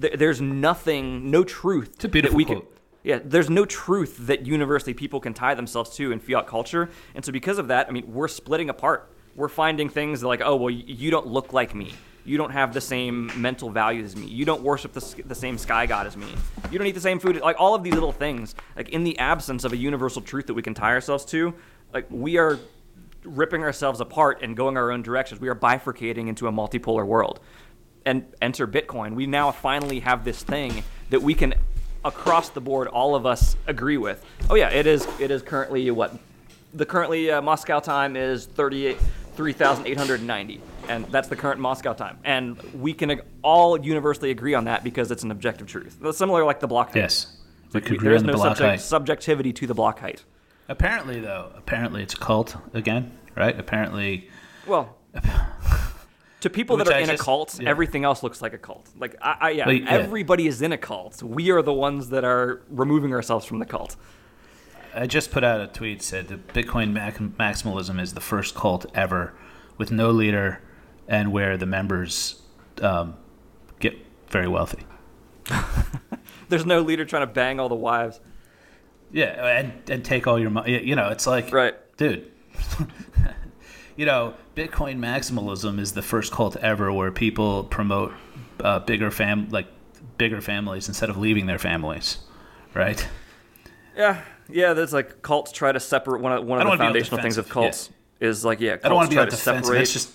[0.01, 2.73] th- there's nothing, no truth it's a beautiful that we quote.
[2.73, 2.81] can.
[3.03, 7.25] Yeah, there's no truth that universally people can tie themselves to in fiat culture, and
[7.25, 9.11] so because of that, I mean, we're splitting apart.
[9.35, 11.95] We're finding things like, oh, well, you don't look like me.
[12.25, 14.27] You don't have the same mental values as me.
[14.27, 16.27] You don't worship the, the same sky god as me.
[16.71, 17.41] You don't eat the same food.
[17.41, 18.55] Like all of these little things.
[18.77, 21.55] Like in the absence of a universal truth that we can tie ourselves to,
[21.95, 22.59] like we are
[23.25, 25.41] ripping ourselves apart and going our own directions.
[25.41, 27.41] We are bifurcating into a multipolar world.
[28.11, 29.15] And enter Bitcoin.
[29.15, 31.55] We now finally have this thing that we can,
[32.05, 34.25] across the board, all of us agree with.
[34.51, 35.07] Oh yeah, it is.
[35.21, 36.19] It is currently what
[36.75, 38.99] the currently uh, Moscow time is 38
[39.37, 44.65] 3,890 and that's the current Moscow time and we can ag- all universally agree on
[44.65, 47.37] that because it's an objective truth It's similar like the block height Yes.
[47.73, 48.81] We could there agree is on the no block subject, height.
[48.81, 50.25] subjectivity to the block height
[50.69, 53.59] Apparently, though, apparently it's a cult again, right?
[53.59, 54.29] Apparently,
[54.67, 54.97] well
[56.41, 57.69] to people that are I in a cult yeah.
[57.69, 59.91] everything else looks like a cult like I, I yeah, Well, yeah.
[59.91, 63.67] everybody is in a cult we are the ones that are removing ourselves from the
[63.67, 63.97] cult
[64.95, 68.87] I just put out a tweet said that Bitcoin mac- maximalism is the first cult
[68.95, 69.33] ever
[69.79, 70.61] with no leader
[71.07, 72.43] and where the members
[72.83, 73.15] um,
[73.79, 73.95] get
[74.29, 74.85] very wealthy.
[76.49, 78.21] there's no leader trying to bang all the wives
[79.13, 80.85] Yeah, and and take all your money.
[80.85, 81.75] You know, it's like, Right.
[81.97, 82.31] dude.
[84.01, 88.15] You know, Bitcoin maximalism is the first cult ever where people promote
[88.61, 89.67] uh, bigger fam like
[90.17, 92.17] bigger families instead of leaving their families,
[92.73, 93.07] right?
[93.95, 94.73] Yeah, yeah.
[94.73, 97.21] There's like cults try to separate one of one of the wanna be all foundational
[97.21, 98.79] things of cults is like yeah.
[98.79, 99.65] Cults I don't want to be try to defensive.
[99.67, 99.79] separate.
[99.81, 100.13] That's just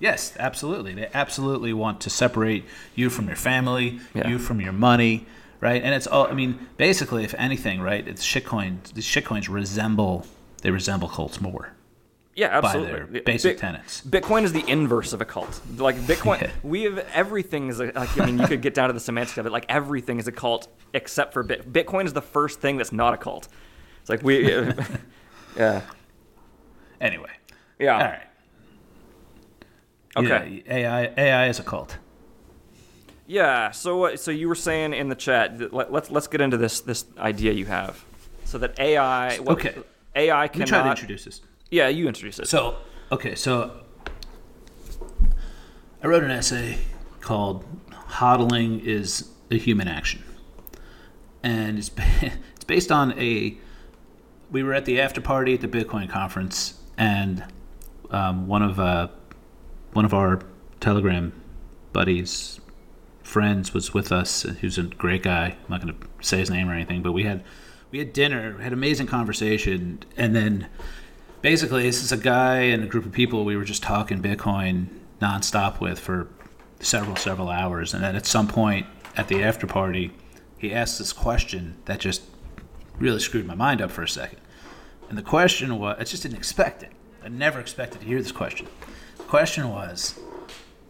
[0.00, 0.94] yes, absolutely.
[0.94, 2.64] They absolutely want to separate
[2.96, 4.26] you from your family, Yeah.
[4.26, 5.24] you from your money,
[5.60, 5.80] right?
[5.80, 6.26] And it's all.
[6.26, 8.08] I mean, basically, if anything, right?
[8.08, 8.92] It's shitcoins.
[8.94, 10.26] These shitcoins resemble
[10.62, 11.74] they resemble cults more.
[12.38, 13.20] Yeah, absolutely.
[13.20, 14.00] basic Bit- tenets.
[14.02, 15.60] Bitcoin is the inverse of a cult.
[15.76, 16.50] Like Bitcoin, Yeah.
[16.62, 19.38] we have everything is a, like I mean, you could get down to the semantics
[19.38, 19.50] of it.
[19.52, 21.72] Like everything is a cult except for Bit.
[21.72, 23.48] Bitcoin is the first thing that's not a cult.
[24.00, 24.48] It's like we,
[25.56, 25.82] yeah,
[27.00, 27.30] Anyway,
[27.78, 27.92] yeah.
[27.94, 28.22] all right.
[30.16, 30.62] Okay.
[30.66, 31.98] Yeah, AI AI is a cult.
[33.26, 33.70] Yeah.
[33.72, 34.16] So?
[34.16, 35.58] So you were saying in the chat.
[35.58, 38.02] that Let, let's let's get into this this idea you have.
[38.44, 39.38] So that AI.
[39.38, 39.74] What, Okay.
[40.16, 40.68] AI Let me cannot.
[40.68, 41.40] try to introduce this.
[41.70, 42.48] Yeah, you introduce it.
[42.48, 42.76] So,
[43.12, 43.80] okay, so
[46.02, 46.78] I wrote an essay
[47.20, 50.22] called "Hodling is a Human Action,"
[51.42, 51.90] and it's
[52.22, 53.56] it's based on a.
[54.50, 57.44] We were at the after party at the Bitcoin conference, and
[58.10, 59.08] um, one of uh,
[59.92, 60.40] one of our
[60.80, 61.34] Telegram
[61.92, 62.60] buddies,
[63.22, 64.42] friends, was with us.
[64.42, 65.56] Who's a great guy.
[65.64, 67.44] I'm not going to say his name or anything, but we had
[67.90, 70.68] we had dinner, had amazing conversation, and then
[71.40, 74.86] basically this is a guy and a group of people we were just talking bitcoin
[75.20, 76.28] nonstop with for
[76.80, 80.10] several several hours and then at some point at the after party
[80.58, 82.22] he asked this question that just
[82.98, 84.40] really screwed my mind up for a second
[85.08, 86.90] and the question was i just didn't expect it
[87.24, 88.66] i never expected to hear this question
[89.16, 90.18] the question was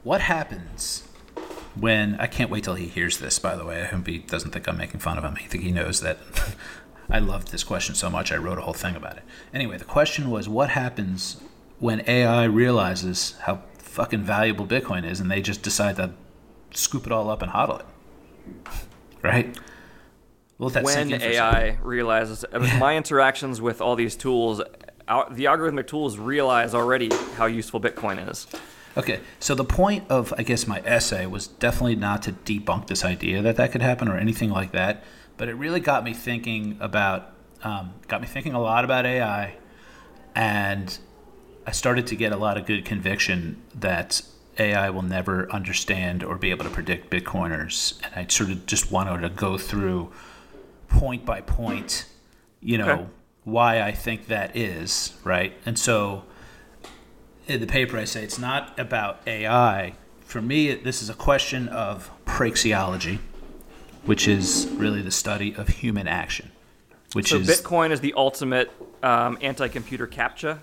[0.03, 1.09] what happens
[1.81, 3.39] when I can't wait till he hears this.
[3.39, 5.35] By the way, I hope he doesn't think I'm making fun of him.
[5.37, 6.19] I think he knows that
[7.11, 8.31] I loved this question so much.
[8.33, 9.23] I wrote a whole thing about it.
[9.55, 11.41] Anyway, the question was, what happens
[11.79, 16.13] when AI realizes how fucking valuable Bitcoin is, and they just decide to
[16.73, 17.87] scoop it all up and hodl it?
[19.23, 19.59] Right?
[20.59, 21.57] Well, that when sink in for a second.
[21.57, 27.47] AI realizes mean, my interactions with all these tools, the algorithmic tools realize already how
[27.47, 28.47] useful Bitcoin is.
[28.97, 33.05] Okay, so the point of, I guess, my essay was definitely not to debunk this
[33.05, 35.05] idea that that could happen or anything like that,
[35.39, 37.33] but it really got me thinking about,
[37.63, 39.57] um, got me thinking a lot about AI,
[40.35, 40.99] and
[41.67, 44.21] I started to get a lot of good conviction that
[44.59, 48.91] AI will never understand or be able to predict Bitcoiners, and I sort of just
[48.91, 50.13] wanted to go through
[50.89, 52.07] point by point,
[52.61, 53.07] you know, Okay.
[53.45, 55.53] why I think that is, right?
[55.65, 56.25] And so
[57.47, 59.95] in the paper, I say it's not about AI.
[60.21, 63.19] For me, this is a question of praxeology,
[64.09, 66.51] which is really the study of human action,
[67.13, 68.71] which So is Bitcoin is the ultimate
[69.03, 70.61] um, anti-computer captcha.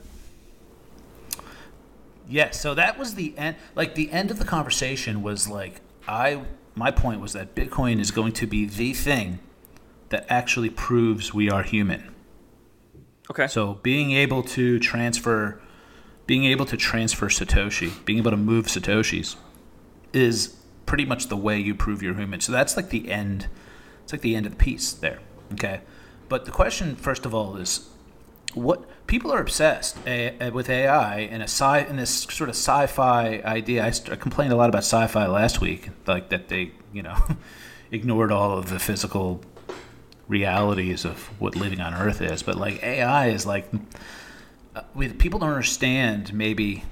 [2.27, 3.57] Yes, so that was the end.
[3.75, 6.41] Like the end of the conversation was like I.
[6.73, 9.37] My point was that Bitcoin is going to be the thing
[10.09, 12.15] that actually proves we are human.
[13.29, 13.45] Okay.
[13.45, 15.61] So being able to transfer,
[16.25, 19.35] being able to transfer Satoshi, being able to move Satoshis,
[20.13, 22.41] is pretty much the way you prove you're human.
[22.41, 23.47] So that's like the end.
[24.03, 25.19] It's like the end of the piece there.
[25.53, 25.81] Okay,
[26.29, 27.89] but the question first of all is,
[28.53, 33.41] what people are obsessed uh, with AI and a sci in this sort of sci-fi
[33.45, 33.85] idea.
[33.85, 37.15] I, st- I complained a lot about sci-fi last week, like that they you know
[37.91, 39.41] ignored all of the physical
[40.27, 42.43] realities of what living on Earth is.
[42.43, 43.69] But like AI is like,
[44.75, 44.81] uh,
[45.19, 46.83] people don't understand maybe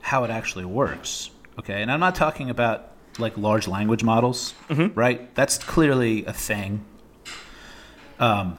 [0.00, 1.30] how it actually works.
[1.58, 4.54] Okay, and I'm not talking about like large language models,
[4.94, 5.34] right?
[5.34, 6.84] That's clearly a thing.
[8.18, 8.58] Um,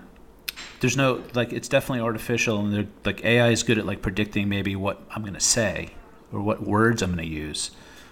[0.80, 4.50] there's no like it's definitely artificial, and they're like AI is good at like predicting
[4.50, 5.92] maybe what I'm going to say
[6.32, 7.72] or what words I'm going to use,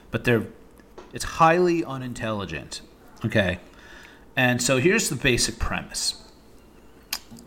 [0.09, 0.47] but they're
[1.13, 2.81] it's highly unintelligent.
[3.25, 3.59] Okay,
[4.35, 6.15] and so here's the basic premise.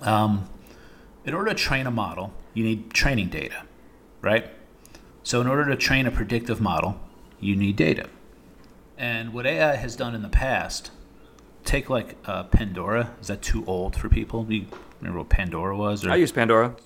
[0.03, 0.49] Um,
[1.25, 3.63] in order to train a model, you need training data,
[4.21, 4.51] right?
[5.23, 7.01] So in order to train a predictive model,
[7.41, 8.11] you need data.
[8.97, 10.91] And what AI has done in the past,
[11.65, 13.15] take like uh, Pandora.
[13.21, 14.47] Is that too old for people?
[14.51, 14.67] You
[15.01, 16.05] remember what Pandora was?
[16.05, 16.77] Or I use Pandora.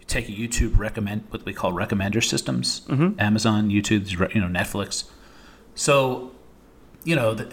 [0.00, 2.82] you take a YouTube recommend what we call recommender systems.
[3.18, 5.04] Amazon, YouTube, you know, Netflix.
[5.74, 6.32] So,
[7.04, 7.52] you know, th-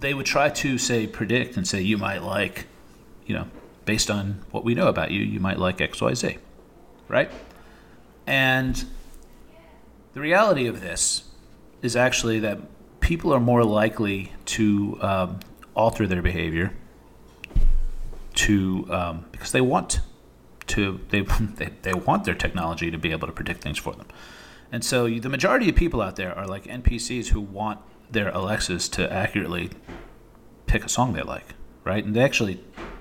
[0.00, 2.66] they would try to say predict and say you might like,
[3.26, 3.46] you know,
[3.84, 6.38] based on what we know about you, you might like X, Y, Z,
[7.08, 7.30] right?
[8.26, 8.84] And
[10.14, 11.24] the reality of this
[11.82, 12.58] is actually that
[13.06, 15.38] people are more likely to um,
[15.76, 16.72] alter their behavior
[18.34, 20.00] to um, because they want
[20.66, 21.20] to they,
[21.54, 24.08] they they want their technology to be able to predict things for them,
[24.72, 27.78] and so the majority of people out there are like NPCs who want
[28.10, 29.70] their Alexas to accurately
[30.66, 31.54] pick a song they like,
[31.84, 32.04] right?
[32.04, 32.60] And they actually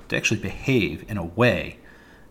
[0.10, 1.80] they actually behave in a way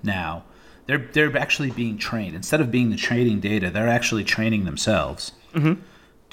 [0.02, 0.44] now.
[0.86, 3.68] They're they're actually being trained instead of being the training data.
[3.68, 5.32] They're actually training themselves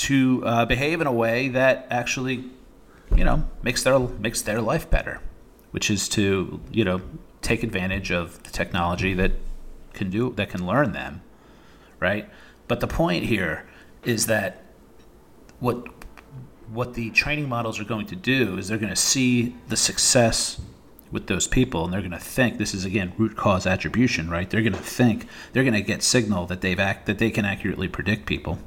[0.01, 2.45] to uh, behave in a way that actually,
[3.15, 5.21] you know, makes their makes their life better,
[5.71, 7.01] which is to you know
[7.41, 9.33] take advantage of the technology that
[9.93, 11.21] can do that can learn them,
[11.99, 12.29] right?
[12.67, 13.67] But the point here
[14.03, 14.63] is that
[15.59, 15.87] what
[16.71, 20.59] what the training models are going to do is they're going to see the success
[21.11, 24.49] with those people and they're going to think this is again root cause attribution right
[24.49, 27.43] they're going to think they're going to get signal that they've act that they can
[27.43, 28.57] accurately predict people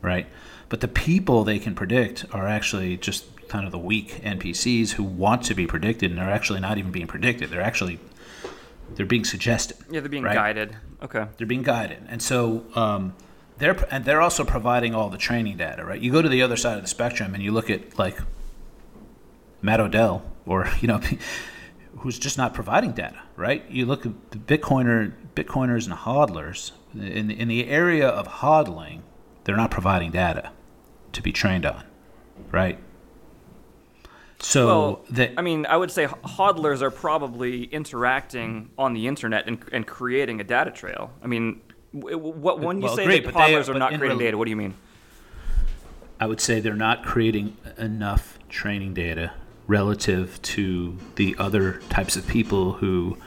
[0.00, 0.28] right
[0.72, 5.02] but the people they can predict are actually just kind of the weak npcs who
[5.04, 7.98] want to be predicted and are actually not even being predicted they're actually
[8.94, 10.34] they're being suggested Yeah, they're being right?
[10.34, 10.74] guided.
[11.02, 11.26] Okay.
[11.36, 13.14] they're being guided and so um,
[13.58, 16.56] they're and they're also providing all the training data right you go to the other
[16.56, 18.18] side of the spectrum and you look at like
[19.60, 21.02] matt odell or you know
[21.98, 27.26] who's just not providing data right you look at the bitcoiner bitcoiners and hodlers in,
[27.28, 29.02] the, in the area of hodling
[29.44, 30.50] they're not providing data
[31.12, 31.84] to be trained on
[32.50, 32.78] right
[34.44, 39.46] so Well, the, I mean, I would say hodlers are probably interacting on the internet
[39.46, 41.12] and, and creating a data trail.
[41.22, 41.60] I mean,
[41.92, 44.50] what when you Well, say great, that they- hodlers are not creating data, what do
[44.50, 44.74] you mean?
[46.18, 49.32] I would say they're not creating enough training data
[49.68, 53.18] relative to the other types of people who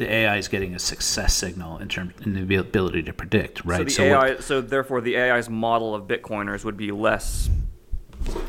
[0.00, 3.90] the AI is getting a success signal in terms in the ability to predict, right?
[3.90, 7.50] So the what- AI, so therefore, the AI's model of Bitcoiners would be less,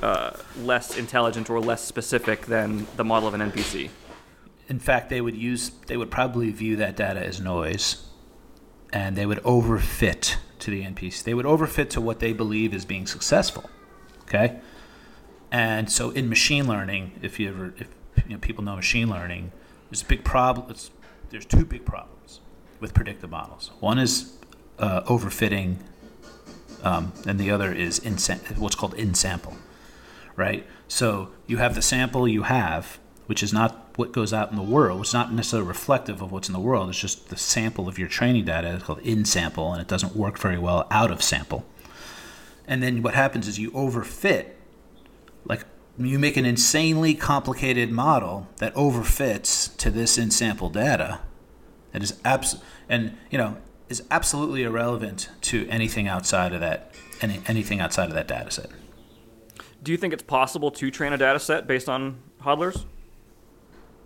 [0.01, 0.31] uh,
[0.61, 3.89] less intelligent or less specific than the model of an NPC.
[4.69, 8.07] in fact, they would use they would probably view that data as noise,
[8.93, 11.21] and they would overfit to the NPC.
[11.23, 13.69] They would overfit to what they believe is being successful.
[14.23, 14.61] Okay,
[15.51, 17.89] and so in machine learning, if you ever if
[18.25, 19.51] you know, people know machine learning,
[19.89, 20.67] there's a big problem.
[20.69, 20.89] It's,
[21.31, 22.41] there's two big problems
[22.79, 23.71] with predictive models.
[23.79, 24.37] One is
[24.77, 25.77] uh, overfitting,
[26.83, 28.17] um, and the other is in
[28.57, 29.55] what's called in sample
[30.35, 30.65] right?
[30.87, 34.63] So you have the sample you have, which is not what goes out in the
[34.63, 35.01] world.
[35.01, 36.89] It's not necessarily reflective of what's in the world.
[36.89, 38.75] It's just the sample of your training data.
[38.75, 41.65] It's called in sample, and it doesn't work very well out of sample.
[42.67, 44.47] And then what happens is you overfit,
[45.45, 45.65] like
[46.05, 51.19] you make an insanely complicated model that overfits to this in sample data
[51.91, 53.57] that is abs and you know
[53.89, 58.69] is absolutely irrelevant to anything outside of that any, anything outside of that data set.
[59.83, 62.85] Do you think it's possible to train a data set based on hodlers?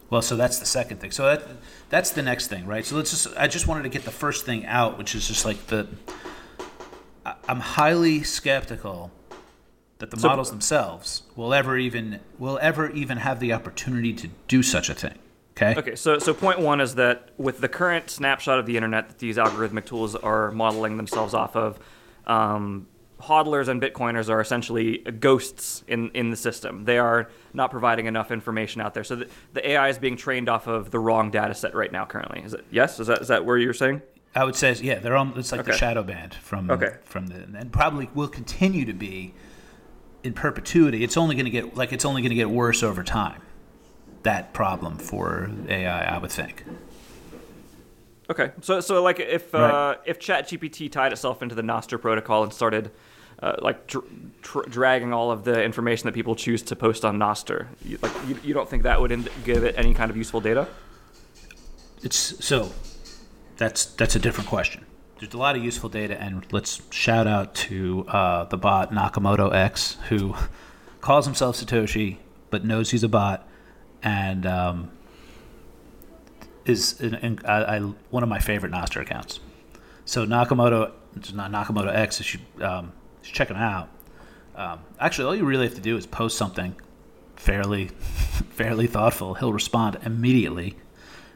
[0.09, 1.11] Well, so that's the second thing.
[1.11, 1.43] So that
[1.89, 2.85] that's the next thing, right?
[2.85, 5.45] So let's just I just wanted to get the first thing out, which is just
[5.45, 5.87] like the
[7.47, 9.11] I'm highly skeptical
[9.99, 14.29] that the So- models themselves will ever even will ever even have the opportunity to
[14.47, 15.17] do such a thing.
[15.57, 15.75] Okay?
[15.79, 19.19] Okay, so so point one is that with the current snapshot of the internet that
[19.19, 21.79] these algorithmic tools are modeling themselves off of,
[22.27, 22.87] um,
[23.21, 26.83] hodlers and bitcoiners are essentially ghosts in, in the system.
[26.83, 29.05] They are not providing enough information out there.
[29.05, 32.03] So the, the AI is being trained off of the wrong data set right now.
[32.05, 32.99] Currently, is it yes?
[32.99, 34.01] Is that is that where you're saying?
[34.35, 36.95] I would say yeah, they're on it's like the shadow band from Okay.
[37.05, 39.33] from the and probably will continue to be
[40.25, 41.03] in perpetuity.
[41.03, 43.41] It's only going to get like it's only going to get worse over time.
[44.23, 46.63] That problem for AI, I would think.
[48.29, 52.51] Okay, so so like if uh, if ChatGPT tied itself into the Nostr protocol and
[52.51, 52.91] started
[53.41, 54.05] uh, like dr-
[54.41, 57.67] tr- dragging all of the information that people choose to post on Nostr.
[57.83, 60.41] You, like you, you don't think that would in- give it any kind of useful
[60.41, 60.67] data?
[62.01, 62.71] It's so
[63.57, 64.85] that's that's a different question.
[65.19, 69.53] There's a lot of useful data, and let's shout out to uh, the bot Nakamoto
[69.53, 70.35] X, who
[71.01, 72.17] calls himself Satoshi
[72.49, 73.47] but knows he's a bot,
[74.03, 74.91] and um,
[76.65, 79.39] is in, in, I, I, one of my favorite Nostr accounts.
[80.05, 80.91] So Nakamoto,
[81.33, 82.19] not Nakamoto X.
[82.19, 82.91] You should, um,
[83.23, 83.89] you check him out.
[84.55, 86.75] Um, actually, all you really have to do is post something
[87.35, 87.87] fairly,
[88.51, 89.33] fairly thoughtful.
[89.35, 90.75] He'll respond immediately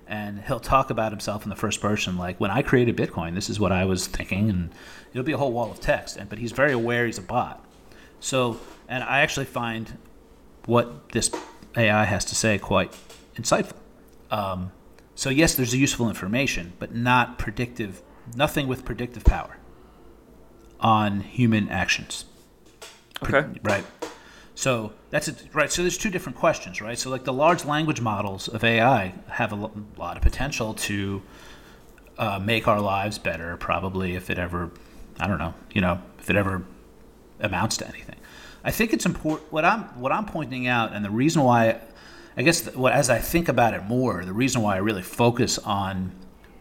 [0.10, 3.50] and he'll talk about himself in the first person like when i created bitcoin this
[3.50, 4.72] is what i was thinking and
[5.14, 7.64] it'll be a whole wall of text and but he's very aware he's a bot.
[8.20, 9.98] So and i actually find
[10.66, 11.32] what this
[11.78, 12.92] ai has to say quite
[13.36, 13.78] insightful.
[14.32, 14.72] Um,
[15.16, 18.02] so yes there's useful information but not predictive
[18.36, 19.58] nothing with predictive power
[20.80, 22.26] on human actions.
[23.22, 23.46] Okay.
[23.64, 23.86] right
[24.60, 25.72] so that's right.
[25.72, 27.00] So there's two different questions, right?
[27.00, 31.22] So like the large language models of AI have a lot of potential to
[32.18, 33.56] uh, make our lives better.
[33.56, 34.70] Probably if it ever,
[35.18, 36.66] I don't know, you know, if it ever
[37.40, 38.18] amounts to anything.
[38.62, 39.50] I think it's important.
[39.50, 41.80] What I'm what I'm pointing out, and the reason why,
[42.36, 45.58] I guess, what as I think about it more, the reason why I really focus
[45.60, 46.12] on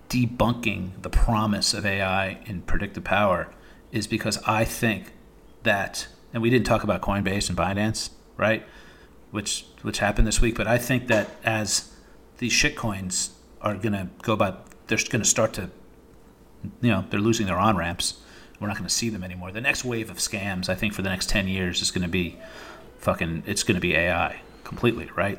[0.08, 3.52] debunking the promise of AI in predictive power
[3.90, 5.10] is because I think
[5.64, 8.66] that and we didn't talk about Coinbase and Binance, right?
[9.30, 11.92] Which which happened this week, but I think that as
[12.38, 15.70] these shitcoins are gonna go about, they're gonna start to,
[16.80, 18.20] you know, they're losing their on ramps.
[18.60, 19.52] We're not gonna see them anymore.
[19.52, 22.38] The next wave of scams, I think, for the next ten years is gonna be
[22.98, 23.44] fucking.
[23.46, 25.38] It's gonna be AI completely, right?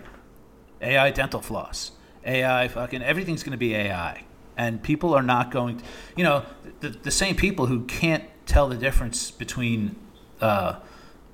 [0.82, 1.92] AI dental floss,
[2.26, 4.24] AI fucking everything's gonna be AI,
[4.58, 5.78] and people are not going.
[5.78, 5.84] To,
[6.16, 6.46] you know,
[6.80, 9.96] the the same people who can't tell the difference between
[10.42, 10.76] uh,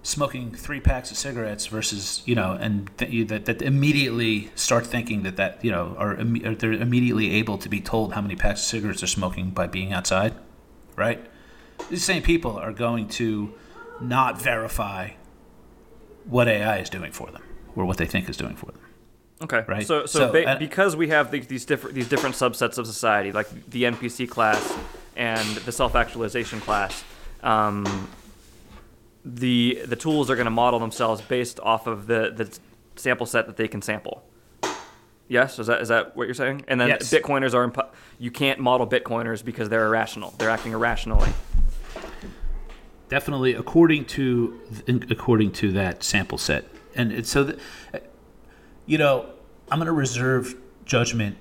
[0.04, 5.24] smoking three packs of cigarettes versus you know, and th- that that immediately start thinking
[5.24, 8.36] that that you know are, imme- are they're immediately able to be told how many
[8.36, 10.34] packs of cigarettes they're smoking by being outside,
[10.96, 11.26] right?
[11.90, 13.54] These same people are going to
[14.02, 15.12] not verify
[16.26, 17.44] what AI is doing for them
[17.76, 18.80] or what they think is doing for them.
[19.42, 19.64] Okay.
[19.68, 19.86] Right.
[19.86, 22.88] So, so, So, ba- and- because we have the, these different these different subsets of
[22.88, 24.76] society, like the NPC class
[25.18, 27.04] and the self-actualization class,
[27.44, 27.86] um,
[29.26, 32.58] the the tools are going to model themselves based off of the the
[32.96, 34.24] sample set that they can sample.
[35.28, 36.64] Yes, is that is that what you're saying?
[36.68, 37.12] And then Yes.
[37.12, 37.88] Bitcoiners are impo-
[38.20, 40.36] you can't model Bitcoiners because they're irrational.
[40.38, 41.32] They're acting irrationally.
[43.10, 44.60] definitely according to
[45.10, 46.66] according to that sample set
[46.96, 47.60] and it's so that
[48.88, 49.30] you know
[49.72, 50.56] i'm going to reserve
[50.86, 51.38] judgment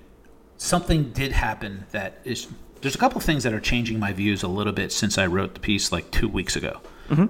[0.58, 2.48] something did happen that is
[2.84, 5.54] there's a couple things that are changing my views a little bit since i wrote
[5.54, 6.80] the piece like two weeks ago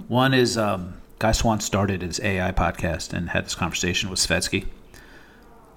[0.08, 4.66] one is um, guy swan started his ai podcast and had this conversation with Svetski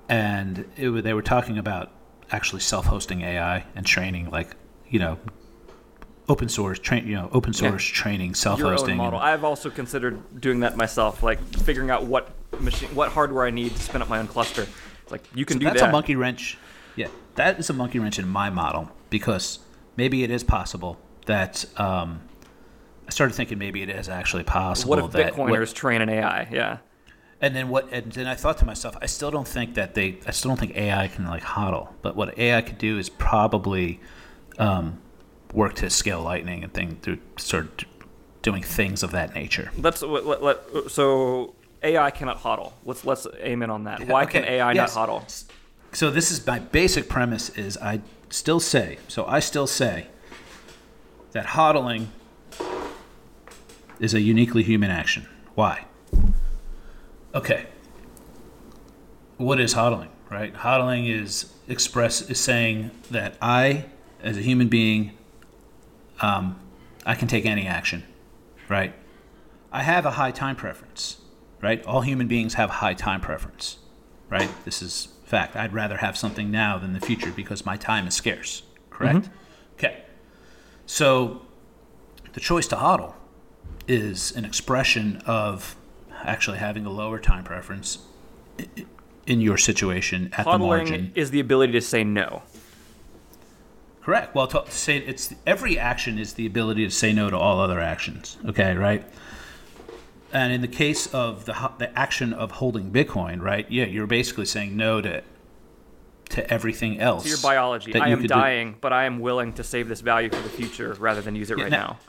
[0.09, 1.91] and it, they were talking about
[2.32, 4.55] actually self-hosting ai and training like
[4.89, 5.17] you know
[6.30, 9.19] open source train you know open source training Your self-hosting own model.
[9.19, 13.49] and- I've also considered doing that myself, like figuring out what machine, what hardware I
[13.49, 14.67] need to spin up my own cluster.
[15.03, 15.86] It's like you can So do that's that.
[15.86, 16.57] That's a monkey wrench.
[16.97, 19.59] Yeah, that is a monkey wrench in my model because
[19.98, 22.22] maybe it is possible that um,
[23.08, 26.48] I started thinking maybe it is actually possible What if that Bitcoiners train an AI?
[26.52, 26.78] Yeah.
[27.41, 27.91] and then what?
[27.91, 30.20] And then I thought to myself, I still don't think that they.
[30.26, 31.89] I still don't think AI can like hodl.
[32.02, 34.00] But what AI could do is probably
[34.58, 35.02] um,
[35.54, 37.86] work to scale Lightning and thing to of
[38.41, 39.72] doing things of that nature.
[39.78, 42.74] Let's let, let, let- so AI cannot hodl.
[42.86, 44.08] Let's let's aim in on that.
[44.08, 44.95] Why can AI yes.
[44.95, 45.45] not hodl?
[45.93, 50.07] So this is my basic premise is I still say, so I still say
[51.32, 52.07] that hodling
[53.99, 55.28] is a uniquely human action.
[55.55, 55.86] Why?
[57.34, 57.67] Okay.
[59.38, 60.53] What is hodling, right?
[60.53, 63.86] Hodling is express is saying that I
[64.21, 65.11] as a human being
[66.21, 66.59] um,
[67.05, 68.03] I can take any action,
[68.69, 68.93] right?
[69.71, 71.17] I have a high time preference,
[71.61, 71.86] right?
[71.86, 73.78] All human beings have high time preference,
[74.30, 74.49] right?
[74.65, 75.55] This is fact.
[75.55, 79.25] I'd rather have something now than the future because my time is scarce, correct?
[79.25, 79.34] Mm-hmm.
[79.73, 80.03] Okay.
[80.86, 81.41] So
[82.34, 83.13] the choice to hodl
[83.88, 85.75] is an expression of
[86.23, 87.99] actually having a lower time preference
[89.25, 91.07] in your situation at the margin.
[91.07, 92.41] Hodling is the ability to say no.
[94.01, 94.34] Correct.
[94.34, 97.82] Well, to say it's every action is the ability to say no to all other
[97.82, 98.38] actions.
[98.45, 99.05] Okay, right?
[100.34, 103.69] And in the case of the the action of holding Bitcoin, right?
[103.71, 105.23] Yeah, you're basically saying no to
[106.30, 107.23] to everything else.
[107.23, 107.95] To your biology.
[107.95, 108.28] I am could do.
[108.28, 111.49] dying, but I am willing to save this value for the future rather than use
[111.51, 111.99] it right now- now.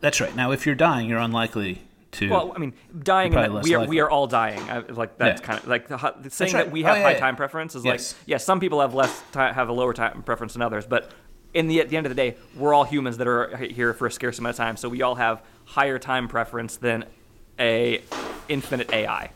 [0.00, 0.34] That's right.
[0.36, 1.82] Now, if you're dying, you're unlikely
[2.12, 2.30] to.
[2.30, 3.32] Well, I mean, dying.
[3.62, 4.60] We are we are all dying.
[4.70, 5.46] I, like that's Yeah.
[5.46, 6.64] kind of like the, saying right.
[6.66, 7.18] that we Oh, have yeah, high yeah.
[7.18, 8.12] time preference is Yes.
[8.14, 8.36] like yeah.
[8.36, 11.10] Some people have less time, have a lower time preference than others, but
[11.52, 14.06] in the at the end of the day, we're all humans that are here for
[14.06, 17.04] a scarce amount of time, so we all have higher time preference than
[17.58, 18.02] a
[18.48, 19.30] infinite AI.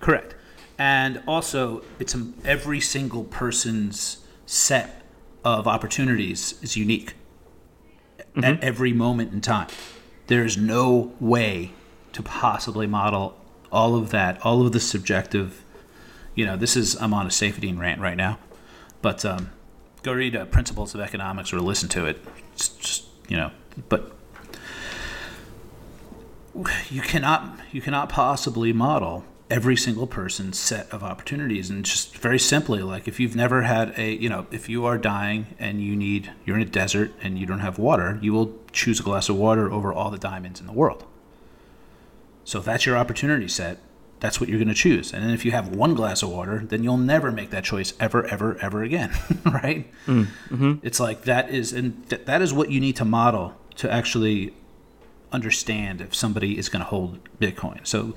[0.00, 0.34] Correct.
[0.78, 5.02] And also, it's every single person's set
[5.44, 7.14] of opportunities is unique
[8.36, 9.68] at every moment in time.
[10.26, 11.72] There's no way
[12.12, 13.36] to possibly model
[13.70, 15.62] all of that, all of the subjective.
[16.34, 18.38] You know, this is I'm on a safety rant right now,
[19.02, 19.50] but um,
[20.02, 22.20] go read uh, Principles of Economics or listen to it.
[22.54, 23.50] It's just you know,
[23.88, 24.12] but
[26.90, 31.68] you cannot you cannot possibly model every single person's set of opportunities.
[31.68, 34.98] And just very simply like if you've never had a you know if you are
[34.98, 38.58] dying and you need you're in a desert and you don't have water you will
[38.72, 41.04] choose a glass of water over all the diamonds in the world.
[42.44, 43.78] So if that's your opportunity set
[44.20, 45.12] that's what you're going to choose.
[45.12, 47.94] And then if you have one glass of water then you'll never make that choice
[47.98, 49.10] ever ever ever again
[49.44, 49.90] right?
[50.06, 50.74] Mm, mm-hmm.
[50.82, 54.54] It's like that is and th- that is what you need to model to actually
[55.32, 57.86] understand if somebody is going to hold Bitcoin.
[57.86, 58.14] So,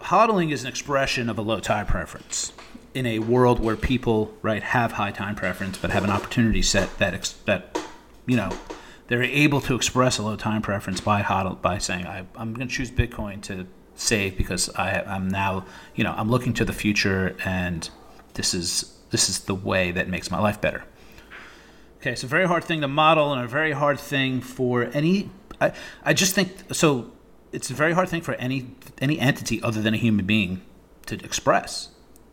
[0.00, 2.52] hodling is an expression of a low time preference
[2.92, 6.98] in a world where people right have high time preference but have an opportunity set
[6.98, 7.78] that ex- that
[8.26, 8.50] you know
[9.08, 12.68] they're able to express a low time preference by hodl by saying I, I'm going
[12.68, 13.66] to choose Bitcoin to
[13.96, 15.64] save because I, I'm now
[15.94, 17.88] you know I'm looking to the future and
[18.34, 20.84] this is this is the way that makes my life better.
[22.00, 25.30] Okay, it's a very hard thing to model and a very hard thing for any.
[25.64, 25.72] I,
[26.04, 27.10] I just think so.
[27.52, 28.66] It's a very hard thing for any
[29.00, 30.62] any entity other than a human being
[31.06, 31.90] to express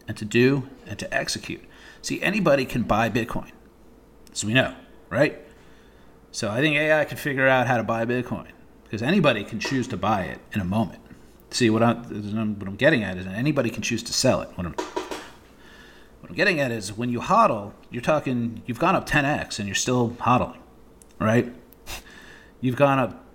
[0.07, 1.63] and to do and to execute.
[2.01, 3.51] See, anybody can buy Bitcoin,
[4.31, 4.75] as we know,
[5.09, 5.39] right?
[6.31, 8.47] So I think AI can figure out how to buy Bitcoin
[8.83, 11.01] because anybody can choose to buy it in a moment.
[11.51, 14.49] See, what I'm what I'm getting at is anybody can choose to sell it.
[14.55, 14.73] What I'm
[16.21, 19.67] what I'm getting at is when you hodl, you're talking, you've gone up 10x and
[19.67, 20.59] you're still hodling,
[21.19, 21.53] right?
[22.61, 23.25] You've gone up,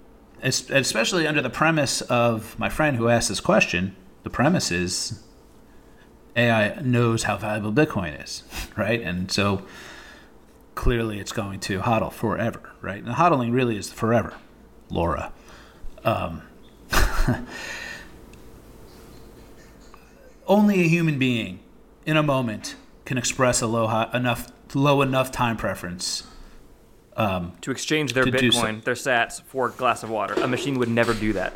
[0.40, 3.96] especially under the premise of my friend who asked this question.
[4.22, 5.22] The premise is
[6.36, 8.44] AI knows how valuable Bitcoin is,
[8.76, 9.00] right?
[9.02, 9.62] And so
[10.76, 13.02] clearly it's going to hodl forever, right?
[13.02, 14.34] And hodling really is forever,
[14.90, 15.32] Laura.
[16.04, 16.42] Um,
[20.46, 21.60] only a human being
[22.04, 26.24] in a moment can express a low enough low enough time preference.
[27.16, 28.30] Um, to exchange their To.
[28.30, 31.54] Bitcoin, their Sats for a glass of water, a machine would never do that.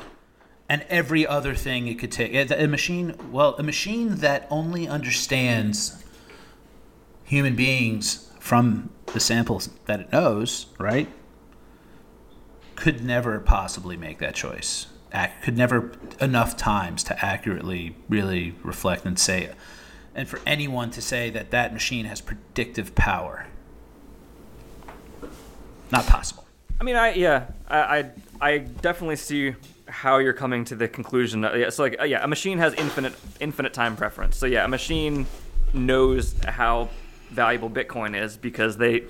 [0.70, 2.32] And every other thing it could take.
[2.34, 6.02] A machine, well, a machine that only understands
[7.24, 11.08] human beings from the samples that it knows, right?
[12.76, 14.86] Could never possibly make that choice.
[15.12, 19.50] Ac- could never enough times to accurately really reflect and say,
[20.14, 23.46] and for anyone to say that that machine has predictive power.
[25.90, 26.44] Not possible.
[26.80, 28.10] I mean, I yeah, I I,
[28.40, 29.54] I definitely see
[29.86, 31.42] how you're coming to the conclusion.
[31.42, 34.36] That, yeah, so like uh, yeah, a machine has infinite infinite time preference.
[34.36, 35.26] So yeah, a machine
[35.74, 36.88] knows how
[37.30, 39.04] valuable Bitcoin is because they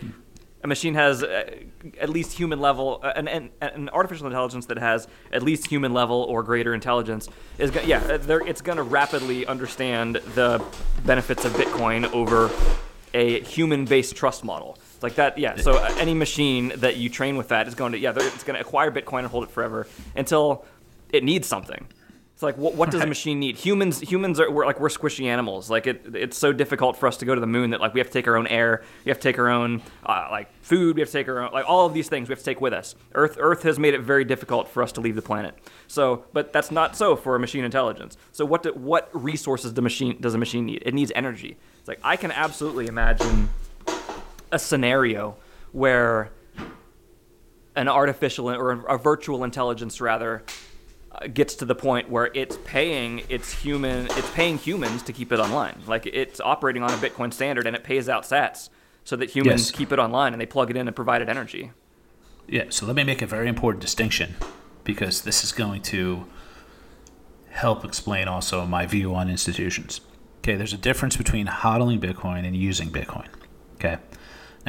[0.62, 1.50] a machine has uh,
[1.98, 5.92] at least human level uh, an, an an artificial intelligence that has at least human
[5.92, 7.28] level or greater intelligence
[7.58, 10.62] is go- yeah, it's going to rapidly understand the
[11.04, 12.50] benefits of Bitcoin over
[13.14, 14.78] a human-based trust model.
[15.02, 15.56] Like that, yeah.
[15.56, 18.54] So uh, any machine that you train with that is going to, yeah, it's going
[18.54, 20.64] to acquire Bitcoin and hold it forever until
[21.12, 21.86] it needs something.
[22.40, 23.58] It's like, what, what does a machine need?
[23.58, 25.68] Humans, humans are we're like we're squishy animals.
[25.68, 28.00] Like it, it's so difficult for us to go to the moon that like we
[28.00, 30.96] have to take our own air, we have to take our own uh, like food,
[30.96, 32.62] we have to take our own like all of these things we have to take
[32.62, 32.94] with us.
[33.14, 35.54] Earth, Earth has made it very difficult for us to leave the planet.
[35.86, 38.16] So, but that's not so for a machine intelligence.
[38.32, 40.82] So, what do, what resources the machine does a machine need?
[40.86, 41.58] It needs energy.
[41.78, 43.50] It's like I can absolutely imagine
[44.52, 45.36] a scenario
[45.72, 46.30] where
[47.76, 50.42] an artificial or a virtual intelligence rather
[51.12, 55.32] uh, gets to the point where it's paying its human it's paying humans to keep
[55.32, 58.68] it online like it's operating on a bitcoin standard and it pays out sats
[59.04, 59.70] so that humans Yes.
[59.70, 61.70] keep it online and they plug it in and provide it energy
[62.48, 64.34] Yeah, so let me make a very important distinction
[64.84, 66.26] because this is going to
[67.50, 70.00] help explain also my view on institutions.
[70.38, 73.28] Okay, there's a difference between hodling Bitcoin and using Bitcoin.
[73.74, 73.98] Okay,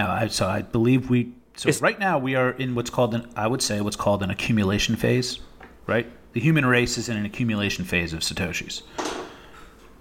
[0.01, 3.13] now I, so I believe we so Is- right now we are in what's called
[3.13, 5.39] an I would say what's called an accumulation phase,
[5.85, 6.07] right?
[6.33, 8.81] The human race is in an accumulation phase of satoshis.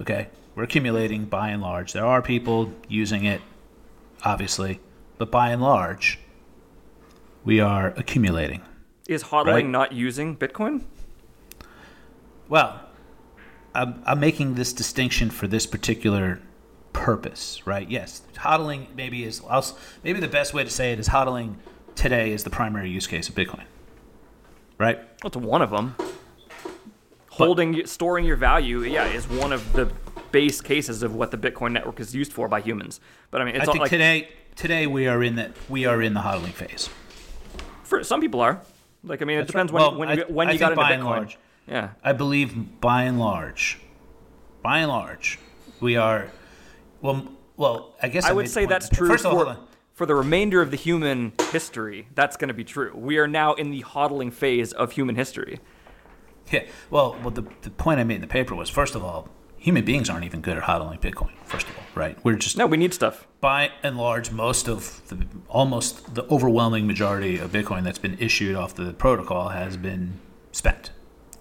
[0.00, 1.92] Okay, we're accumulating by and large.
[1.92, 3.40] There are people using it,
[4.24, 4.80] obviously,
[5.18, 6.18] but by and large,
[7.44, 8.62] we are accumulating.
[9.08, 9.66] Is hodling Right.
[9.66, 10.84] not using Bitcoin?
[12.48, 12.80] Well,
[13.74, 16.40] I'm, I'm making this distinction for this particular
[16.92, 17.88] purpose, right?
[17.88, 19.42] Yes, hodling maybe is
[20.04, 21.54] maybe the best way to say it is hodling
[21.94, 23.64] today is the primary use case of Bitcoin,
[24.78, 24.98] right?
[24.98, 25.94] Well, it's one of them.
[27.30, 29.90] Holding, storing your value, yeah, is one of the
[30.32, 33.00] base cases of what the Bitcoin network is used for by humans.
[33.30, 35.86] But I mean, it's I all think like today today we are in that we
[35.86, 36.90] are in the hodling phase.
[37.84, 38.60] for some people are.
[39.04, 39.90] Like I mean, it That's depends right.
[39.92, 41.04] when Well, when you, I- when I you got think into Bitcoin.
[41.04, 41.90] large- Yeah.
[42.04, 43.78] I believe by and large,
[44.62, 45.38] by and large,
[45.80, 46.26] we are.
[47.02, 47.26] Well,
[47.56, 49.58] well, I guess I I would say that's true First of all, for,
[49.92, 52.08] for the remainder of the human history.
[52.14, 52.92] That's going to be true.
[52.94, 55.60] We are now in the hodling phase of human history.
[56.50, 56.64] Yeah.
[56.90, 59.84] Well, well, the, the point I made in the paper was first of all, human
[59.84, 61.30] beings aren't even good at hodling Bitcoin.
[61.44, 62.16] First of all, right?
[62.24, 63.26] We're just No, we need stuff.
[63.40, 68.56] by and large, most of the almost the overwhelming majority of Bitcoin that's been issued
[68.56, 70.18] off the protocol has been
[70.50, 70.90] spent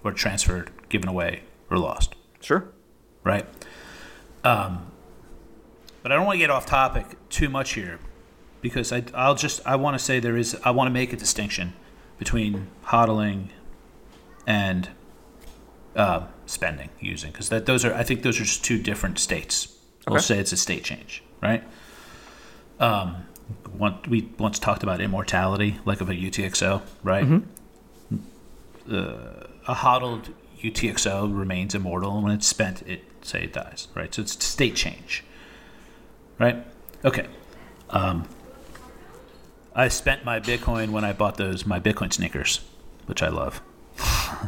[0.04, 2.14] or transferred, given away, or lost.
[2.40, 2.68] Sure.
[3.24, 3.46] right?
[4.44, 4.89] Um,
[6.02, 7.98] but I don't want to get off topic too much here
[8.60, 11.16] because I, I'll just I want to say there is I want to make a
[11.16, 11.72] distinction
[12.18, 13.48] between hodling
[14.46, 14.88] and
[15.96, 19.76] uh, spending using because that those are I think those are just two different states.
[20.08, 21.62] We'll say it's a state change, right?
[22.78, 23.26] Um,
[23.76, 27.24] one, we once talked about immortality, like of a UTXO, right?
[28.90, 30.30] Uh, a hodled
[30.62, 34.12] UTXO remains immortal, and when it's spent, it say it dies, right?
[34.14, 35.22] So it's state change,
[36.40, 36.66] right?
[37.04, 37.28] Okay.
[37.90, 38.28] Um,
[39.74, 42.60] I spent my Bitcoin when I bought those my Bitcoin sneakers,
[43.06, 43.62] which I love.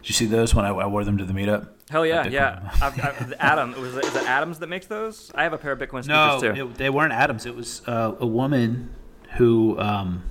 [0.00, 1.68] Did you see those when I, I wore them to the meetup?
[1.90, 2.70] Hell yeah, yeah.
[2.80, 5.30] I've, I've, Adam, was it, is it Adams that makes those?
[5.34, 6.68] I have a pair of Bitcoin No, sneakers too.
[6.68, 7.44] it, they weren't Adams.
[7.46, 8.94] It was uh, a woman
[9.36, 10.22] who um,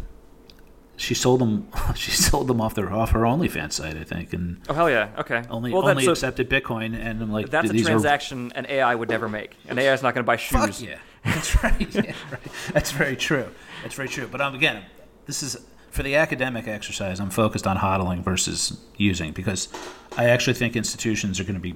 [0.98, 1.68] she sold them.
[1.96, 5.10] She sold them off their off her OnlyFans site, I think, and oh hell yeah.
[5.20, 5.44] Okay.
[5.50, 6.98] only well, only so accepted Bitcoin.
[7.00, 9.56] And I'm like, that's a these are transaction an AI would never make.
[9.68, 10.80] An AI is not going to buy shoes.
[10.80, 11.96] Fuck yeah, that's right.
[11.96, 12.42] Yeah, right.
[12.74, 13.48] That's very true.
[13.84, 14.28] That's very true.
[14.28, 14.84] But um, again,
[15.26, 15.58] this is
[15.92, 17.20] for the academic exercise.
[17.20, 19.70] I'm focused on hodling versus using because
[20.18, 21.76] I actually think institutions are going to be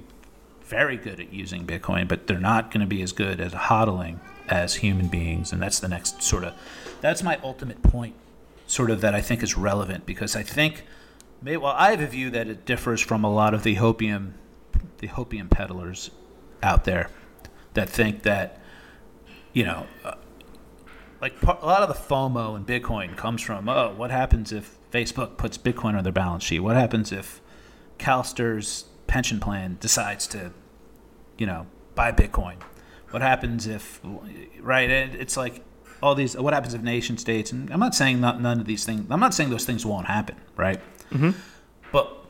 [0.64, 4.18] very good at using Bitcoin, but they're not going to be as good at hodling
[4.48, 5.52] as human beings.
[5.52, 6.54] And that's the next sort of
[7.00, 8.14] that's my ultimate point,
[8.68, 10.84] sort of that I think is relevant because I think.
[11.42, 14.32] Well, I have a view that it differs from a lot of the hopium,
[14.98, 16.10] the hopium peddlers
[16.62, 17.10] out there
[17.74, 18.60] that think that
[19.52, 20.14] you know, uh,
[21.20, 25.36] like a lot of the FOMO in Bitcoin comes from, oh, what happens if Facebook
[25.36, 26.60] puts Bitcoin on their balance sheet?
[26.60, 27.40] What happens if
[27.98, 30.52] CalSTRS pension plan decides to,
[31.36, 32.56] you know, buy Bitcoin?
[33.10, 34.00] What happens if,
[34.60, 34.88] right?
[34.90, 35.64] It's like
[36.02, 36.36] all these.
[36.36, 37.52] What happens if nation states?
[37.52, 39.06] And I'm not saying not, none of these things.
[39.10, 40.80] I'm not saying those things won't happen, right?
[41.10, 41.30] Mm-hmm.
[41.92, 42.24] But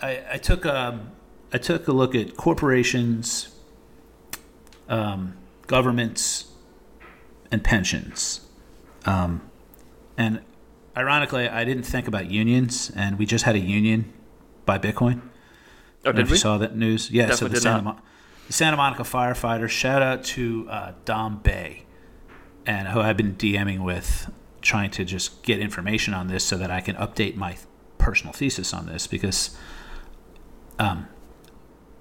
[0.00, 1.10] I, I took um,
[1.52, 3.54] I took a look at corporations,
[4.88, 6.46] um, governments,
[7.50, 8.40] and pensions,
[9.04, 9.42] um,
[10.16, 10.40] and
[10.96, 14.12] ironically, I didn't think about unions, and we just had a union
[14.66, 15.20] by Bitcoin.
[16.04, 16.34] Oh, I don't know did if we?
[16.34, 17.10] you saw that news?
[17.10, 17.30] Yeah.
[17.30, 17.96] so the Santa,
[18.46, 19.70] the Santa Monica firefighters.
[19.70, 21.81] Shout out to uh, Dom Bei,
[22.66, 26.70] and who I've been DMing with, trying to just get information on this so that
[26.70, 27.56] I can update my
[27.98, 29.56] personal thesis on this because.
[30.78, 31.08] Um,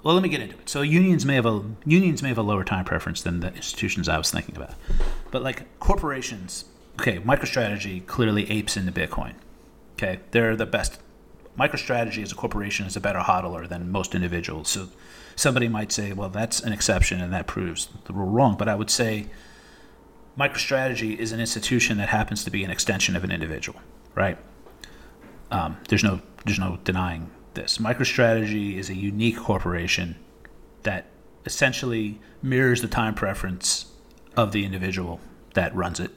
[0.03, 0.68] well, let me get into it.
[0.68, 4.09] So unions may have a unions may have a lower time preference than the institutions
[4.09, 4.74] I was thinking about,
[5.30, 6.66] but like corporations,
[6.99, 9.34] okay, MicroStrategy clearly apes into Bitcoin.
[9.93, 10.99] Okay, they're the best.
[11.57, 14.70] MicroStrategy as a corporation is a better hodler than most individuals.
[14.70, 14.88] So
[15.36, 18.55] somebody might say, well, that's an exception and that proves the rule wrong.
[18.57, 19.28] But I would say
[20.38, 23.79] MicroStrategy is an institution that happens to be an extension of an individual,
[24.15, 24.38] right?
[25.51, 27.77] Um, there's no there's no denying this.
[27.77, 30.15] MicroStrategy is a unique corporation
[30.84, 31.05] that
[31.45, 33.91] essentially mirrors the time preference
[34.36, 35.19] of the individual
[35.53, 36.11] that runs it.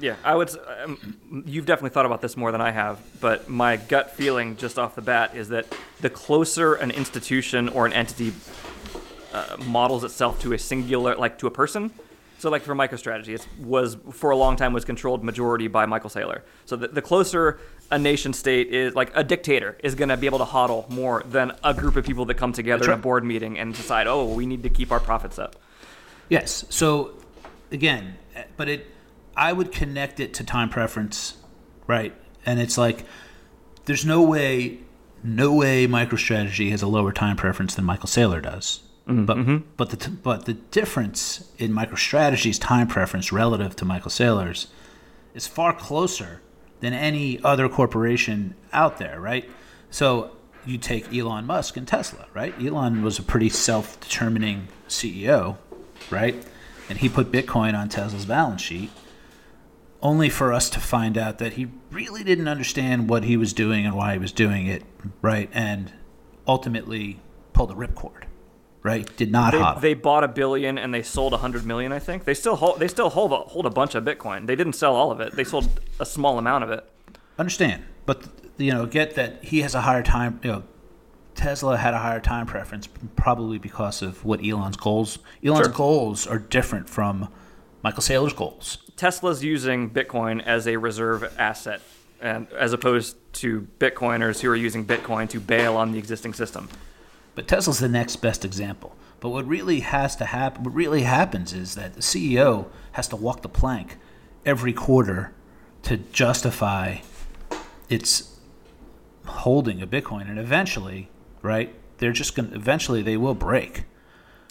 [0.00, 0.50] Yeah, I would.
[0.82, 4.78] Um, you've definitely thought about this more than I have, but my gut feeling just
[4.78, 5.66] off the bat is that
[6.00, 8.32] the closer an institution or an entity
[9.32, 11.92] uh, models itself to a singular, like to a person.
[12.38, 16.10] So, like for MicroStrategy, it was for a long time was controlled majority by Michael
[16.10, 16.42] Saylor.
[16.66, 17.58] So, the, the closer
[17.90, 21.22] a nation state is, like a dictator, is going to be able to hodl more
[21.28, 24.06] than a group of people that come together That's in a board meeting and decide,
[24.06, 25.56] oh, we need to keep our profits up.
[26.28, 26.64] Yes.
[26.68, 27.14] So
[27.70, 28.86] again, eh, but it,
[29.36, 31.36] I would connect it to time preference,
[31.86, 32.14] right?
[32.44, 33.04] And it's like,
[33.86, 34.78] there's no way,
[35.22, 38.80] no way MicroStrategy has a lower time preference than Michael Saylor does.
[39.08, 39.56] Mm-hmm, but mm-hmm.
[39.76, 44.68] but the t- but the difference in MicroStrategy's time preference relative to Michael Saylor's
[45.34, 46.42] is far closer
[46.80, 49.48] than any other corporation out there, right?
[49.90, 50.32] So
[50.66, 52.54] you take Elon Musk and Tesla, right?
[52.60, 55.56] Elon was a pretty self determining CEO,
[56.10, 56.36] right?
[56.88, 58.90] And he put Bitcoin on Tesla's balance sheet,
[60.02, 63.86] only for us to find out that he really didn't understand what he was doing
[63.86, 64.82] and why he was doing it,
[65.22, 65.50] right?
[65.52, 65.92] And
[66.46, 67.20] ultimately
[67.52, 68.24] pulled a ripcord,
[68.82, 69.08] right?
[69.16, 69.80] Did not They, hodl.
[69.80, 71.92] they bought a billion and they sold a hundred million.
[71.92, 72.78] I think they still hold.
[72.80, 74.46] They still hold a, hold a bunch of Bitcoin.
[74.46, 75.32] They didn't sell all of it.
[75.34, 75.68] They sold
[76.00, 76.88] a small amount of it.
[77.38, 78.24] understand, but
[78.56, 80.40] you know, get that he has a higher time.
[80.42, 80.62] You know,
[81.34, 85.18] Tesla had a higher time preference, probably because of what Elon's goals.
[85.44, 85.74] Elon's Sure.
[85.74, 87.28] goals are different from
[87.82, 88.78] Michael Saylor's goals.
[88.96, 91.80] Tesla's using Bitcoin as a reserve asset,
[92.20, 96.68] and as opposed to Bitcoiners who are using Bitcoin to bail on the existing system.
[97.38, 98.96] But Tesla's the next best example.
[99.20, 103.16] But what really has to happen, what really happens is that the CEO has to
[103.16, 103.96] walk the plank
[104.44, 105.32] every quarter
[105.84, 106.96] to justify
[107.88, 108.40] its
[109.24, 111.10] holding a Bitcoin, and eventually,
[111.40, 111.72] right?
[111.98, 112.50] They're just going.
[112.50, 113.84] to Eventually, they will break.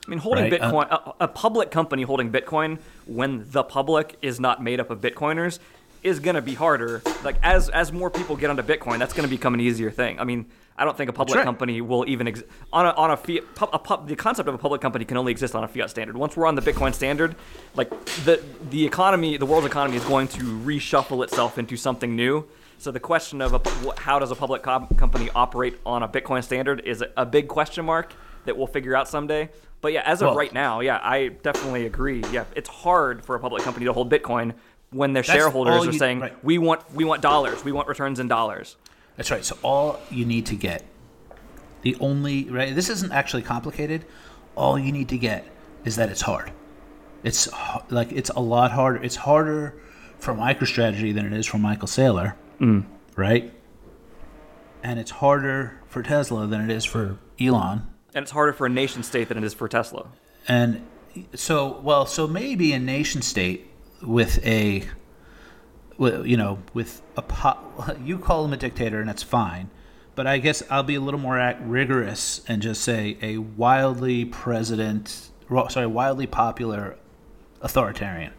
[0.05, 4.15] I mean, holding Right, uh, Bitcoin, a, a public company holding Bitcoin when the public
[4.21, 5.59] is not made up of Bitcoiners
[6.03, 7.01] is going to be harder.
[7.25, 10.21] Like as as more people get onto Bitcoin, that's going to become an easier thing.
[10.21, 10.45] I mean,
[10.77, 11.43] I don't think a public right.
[11.43, 13.43] company will even exist on a on a fiat.
[13.73, 16.15] A pub, the concept of a public company can only exist on a fiat standard.
[16.15, 17.35] Once we're on the Bitcoin standard,
[17.75, 17.89] like
[18.25, 22.45] the the economy, the world's economy is going to reshuffle itself into something new.
[22.77, 26.43] So the question of a, how does a public com- company operate on a Bitcoin
[26.43, 28.13] standard is a, big question mark
[28.45, 29.49] that we'll figure out someday.
[29.81, 32.23] But yeah, as of Well- right now, yeah, I definitely agree.
[32.31, 34.53] Yeah, it's hard for a public company to hold Bitcoin
[34.91, 36.43] when their shareholders are you- saying right.
[36.43, 38.75] we want we want dollars, we want returns in dollars.
[39.17, 39.43] That's right.
[39.43, 40.85] So all you need to get,
[41.81, 42.73] the only right.
[42.73, 44.05] This isn't actually complicated.
[44.55, 45.45] All you need to get
[45.83, 46.51] is that it's hard.
[47.23, 47.49] It's
[47.89, 49.03] like it's a lot harder.
[49.03, 49.81] It's harder
[50.19, 52.85] for MicroStrategy than it is for Michael Saylor, mm.
[53.15, 53.53] right?
[54.83, 57.87] And it's harder for Tesla than it is for Elon.
[58.13, 60.07] And it's harder for a nation state than it is for Tesla.
[60.47, 60.85] And
[61.33, 63.67] so, well, so maybe a nation state
[64.01, 64.83] with a,
[65.99, 69.69] you know, with a po- you call him a dictator, and that's fine.
[70.15, 75.29] But I guess I'll be a little more rigorous and just say a wildly president,
[75.69, 76.97] sorry, wildly popular
[77.61, 78.33] authoritarian.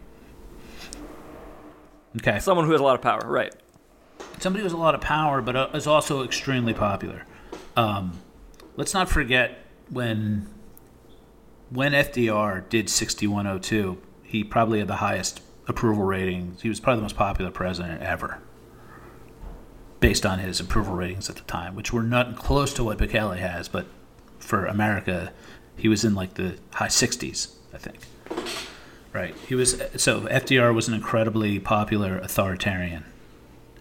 [2.17, 3.53] Okay, Someone who has a lot of power, right?
[4.39, 7.25] somebody who has a lot of power, but uh, is also extremely popular.
[7.75, 8.19] Um,
[8.75, 10.47] let's not forget when
[11.69, 16.61] when FDR did 6102, he probably had the highest approval ratings.
[16.61, 18.39] He was probably the most popular president ever,
[19.99, 23.37] based on his approval ratings at the time, which were not close to what Bukele
[23.37, 23.85] has, but
[24.39, 25.31] for America,
[25.77, 27.99] he was in like the high 60s, I think.
[29.11, 29.35] Right.
[29.47, 33.05] He was so FDR was an incredibly popular authoritarian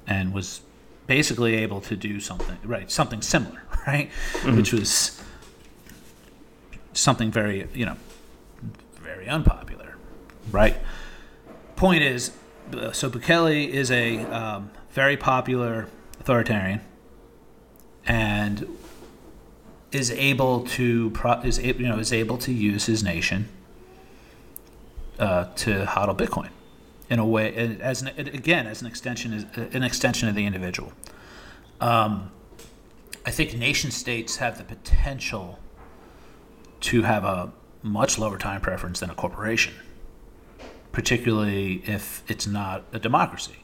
[0.06, 0.62] and was
[1.06, 4.56] basically able to do something right something similar right mm-hmm.
[4.56, 5.20] which was
[6.92, 7.96] something very you know
[9.00, 9.96] very unpopular
[10.52, 10.76] right
[11.78, 12.32] point is
[12.74, 15.86] uh, so Bukele is a um, very popular
[16.20, 16.80] authoritarian
[18.04, 18.66] and
[19.92, 23.48] is able to pro- is you know is able to use his nation
[25.18, 26.50] uh, to hodl Bitcoin
[27.08, 30.92] in a way as an, again as an extension is an extension of the individual.
[31.80, 32.32] Um,
[33.24, 35.58] I think nation states have the potential
[36.80, 37.52] to have a
[37.82, 39.74] much lower time preference than a corporation,
[40.98, 43.54] particularly if it's not a democracy,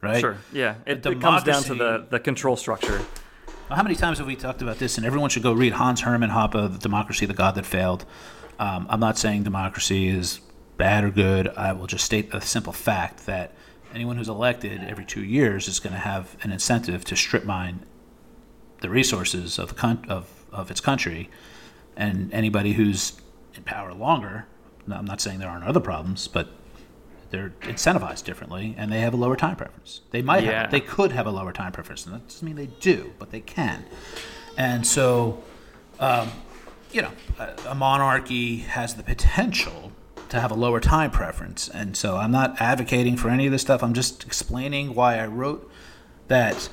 [0.00, 0.18] right?
[0.18, 0.38] Sure.
[0.50, 0.76] Yeah.
[0.86, 3.02] It, it comes down to the, the control structure.
[3.68, 4.96] How many times have we talked about this?
[4.96, 8.06] And everyone should go read Hans Hermann Hoppe, The Democracy, the God That Failed.
[8.58, 10.40] Um, I'm not saying democracy is
[10.78, 11.48] bad or good.
[11.48, 13.52] I will just state the simple fact that
[13.92, 17.84] anyone who's elected every two years is going to have an incentive to strip mine
[18.80, 21.28] the resources of the con- of, of its country.
[21.94, 23.20] And anybody who's
[23.54, 24.46] in power longer,
[24.90, 26.48] I'm not saying there aren't other problems, but
[27.30, 30.00] they're incentivized differently and they have a lower time preference.
[30.10, 30.62] They might Yeah.
[30.62, 32.04] have, they could have a lower time preference.
[32.06, 33.84] And that doesn't mean they do, but they can.
[34.56, 35.42] And so,
[35.98, 36.30] um,
[36.92, 39.92] you know, a, a monarchy has the potential
[40.28, 41.68] to have a lower time preference.
[41.68, 43.82] And so I'm not advocating for any of this stuff.
[43.82, 45.70] I'm just explaining why I wrote
[46.28, 46.68] that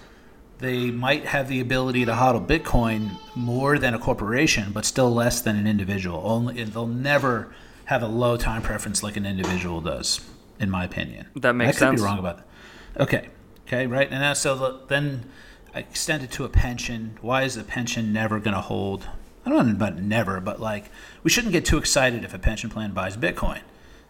[0.60, 5.42] they might have the ability to hodl Bitcoin more than a corporation, but still less
[5.42, 6.22] than an individual.
[6.26, 7.54] Only and they'll never
[7.86, 10.20] have a low time preference like an individual does,
[10.60, 11.28] in my opinion.
[11.36, 11.82] That makes sense.
[11.82, 12.02] I could sense.
[12.02, 13.02] be wrong about that.
[13.02, 13.30] Okay,
[13.68, 14.10] okay, right.
[14.10, 15.30] And now, so the, then
[15.76, 17.18] I extended to a pension.
[17.22, 19.08] Why is a pension never going to hold?
[19.46, 20.92] I don't know about never, but like
[21.24, 23.62] we shouldn't get too excited if a pension plan buys Bitcoin,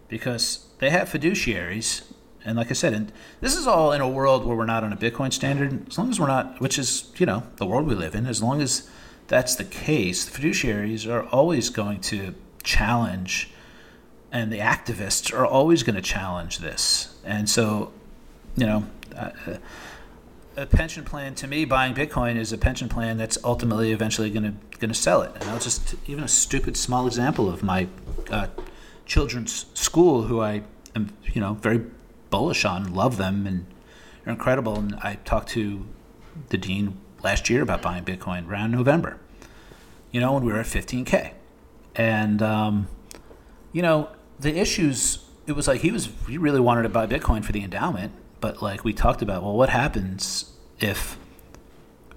[0.08, 2.04] because they have fiduciaries
[2.48, 4.94] And like I said, and this is all in a world where we're not on
[4.94, 5.86] a Bitcoin standard.
[5.90, 8.42] As long as we're not, which is you know the world we live in, as
[8.42, 8.90] long as
[9.28, 12.34] that's the case, the fiduciaries are always going to
[12.64, 13.52] challenge,
[14.32, 17.16] and the activists are always going to challenge this.
[17.24, 17.92] And so,
[18.56, 18.88] you know.
[19.16, 19.32] Uh,
[20.58, 24.44] a pension plan to me buying bitcoin is a pension plan that's ultimately eventually going
[24.44, 27.88] to going to sell it and i'll just even a stupid small example of my
[28.32, 28.48] uh,
[29.06, 30.64] children's school who i
[30.96, 31.82] am you know very
[32.30, 33.66] bullish on love them and
[34.24, 35.86] they're incredible and i talked to
[36.50, 39.20] the dean last year about buying bitcoin around november
[40.12, 41.34] you know when we were at 15k
[41.96, 42.88] and um,
[43.72, 44.10] you know
[44.40, 47.64] the issues it was like he was he really wanted to buy bitcoin for the
[47.64, 51.18] endowment but like we talked about, well, what happens if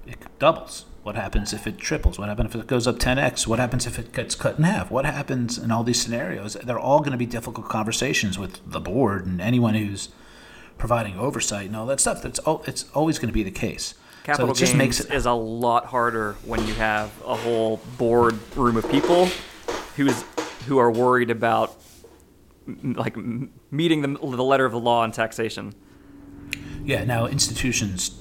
[0.06, 0.84] it doubles?
[1.02, 2.18] What happens if it triples?
[2.18, 3.46] What happens if it goes up 10x?
[3.46, 4.90] What happens if it gets cut in half?
[4.90, 6.54] What happens in all these scenarios?
[6.62, 10.10] They're all going to be difficult conversations with the board and anyone who's
[10.76, 12.22] providing oversight and all that stuff.
[12.22, 13.94] That's all, it's always going to be the case.
[14.24, 17.78] Capital so it just makes it is a lot harder when you have a whole
[17.96, 19.26] board room of people
[19.96, 20.22] who's
[20.66, 21.74] who are worried about
[22.66, 23.16] like
[23.70, 25.74] meeting the, the letter of the law on taxation.
[26.84, 28.18] Yeah, now institutions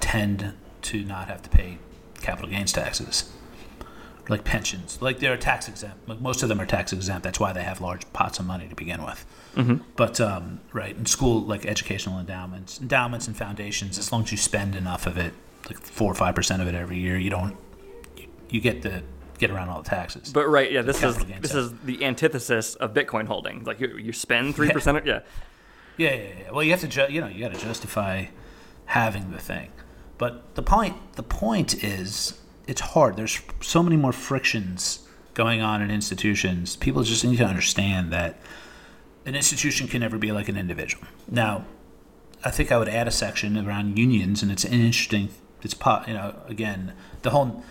[0.00, 1.78] tend to not have to pay
[2.20, 3.32] capital gains taxes,
[4.28, 5.00] like pensions.
[5.00, 6.08] Like they're tax exempt.
[6.08, 7.24] Like most of them are tax exempt.
[7.24, 9.24] That's why they have large pots of money to begin with.
[9.56, 9.76] Mm-hmm.
[9.96, 14.38] But um, right in school, like educational endowments, endowments and foundations, as long as you
[14.38, 15.32] spend enough of it,
[15.66, 17.56] like four or five percent of it every year, you don't
[18.16, 19.02] you, you get the
[19.46, 20.32] get around all the taxes.
[20.32, 23.64] But right, yeah, this is this is the antithesis of Bitcoin holding.
[23.64, 25.04] Like you, you spend three percent.
[25.04, 25.20] Yeah.
[25.96, 26.50] Yeah, yeah, yeah.
[26.50, 28.26] Well, you have to, ju- you know, you got to justify
[28.86, 29.70] having the thing.
[30.18, 33.16] But the point, the point is, it's hard.
[33.16, 36.76] There's so many more frictions going on in institutions.
[36.76, 38.40] People just need to understand that
[39.24, 41.06] an institution can never be like an individual.
[41.30, 41.64] Now,
[42.44, 45.28] I think I would add a section around unions, and it's an interesting.
[45.62, 45.76] It's
[46.08, 46.92] you know, again,
[47.22, 47.62] the whole.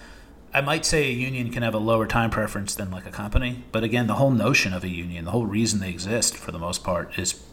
[0.54, 3.64] I might say a union can have a lower time preference than like a company,
[3.72, 6.60] but again, the whole notion of a union, the whole reason they exist for the
[6.60, 7.44] most part, is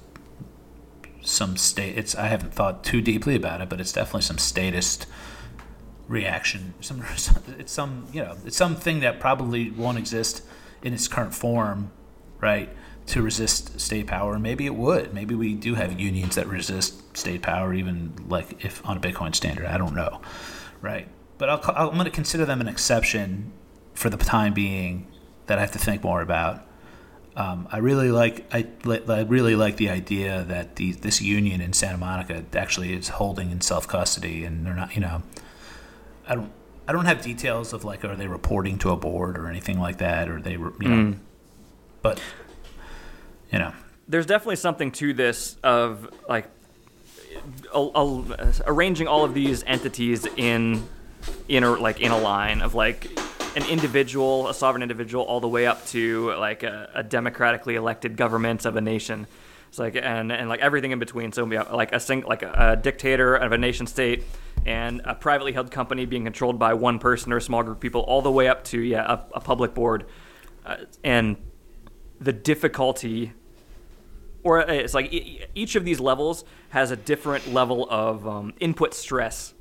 [1.22, 1.96] some state.
[1.96, 5.06] It's I haven't thought too deeply about it, but it's definitely some statist
[6.08, 6.74] reaction.
[6.80, 7.02] Some
[7.58, 10.42] it's some you know it's something that probably won't exist
[10.82, 11.90] in its current form,
[12.40, 12.68] right?
[13.06, 15.14] To resist state power, maybe it would.
[15.14, 19.34] Maybe we do have unions that resist state power, even like if on a Bitcoin
[19.34, 19.66] standard.
[19.66, 20.20] I don't know,
[20.82, 21.08] right?
[21.40, 23.50] But I'll, I'm going to consider them an exception
[23.94, 25.06] for the time being
[25.46, 26.66] that I have to think more about.
[27.34, 31.72] Um, I really like I, I really like the idea that the, this union in
[31.72, 34.94] Santa Monica actually is holding in self custody, and they're not.
[34.94, 35.22] You know,
[36.28, 36.52] I don't
[36.86, 39.96] I don't have details of like are they reporting to a board or anything like
[39.96, 41.18] that, or they you know, mm.
[42.02, 42.20] but
[43.50, 43.72] you know,
[44.08, 46.50] there's definitely something to this of like
[47.74, 50.86] a, a, arranging all of these entities in
[51.48, 53.10] in a, like in a line of like
[53.56, 58.16] an individual, a sovereign individual, all the way up to like a, a democratically elected
[58.16, 59.26] government of a nation.
[59.68, 61.32] It's like and and like everything in between.
[61.32, 64.24] So like a sing, like a, a dictator of a nation state
[64.66, 67.80] and a privately held company being controlled by one person or a small group of
[67.80, 70.06] people, all the way up to yeah a, a public board,
[70.66, 71.36] uh, and
[72.20, 73.32] the difficulty.
[74.42, 75.12] Or it's like
[75.54, 79.52] each of these levels has a different level of um, input stress,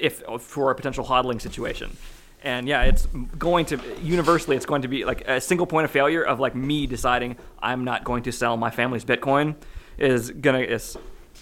[0.00, 1.96] if for a potential hodling situation.
[2.42, 3.06] And yeah it's
[3.38, 6.54] going to universally it's going to be like a single point of failure of like
[6.54, 9.56] me deciding i'm not going to sell my family's bitcoin
[9.98, 10.96] is gonna it's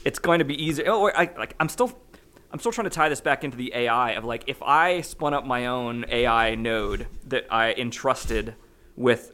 [0.04, 0.84] it's going to be easy.
[0.86, 1.98] Oh I, like i'm still
[2.52, 5.34] i'm still trying to tie this back into the ai of like if i spun
[5.34, 8.54] up my own ai node that i entrusted
[8.96, 9.32] with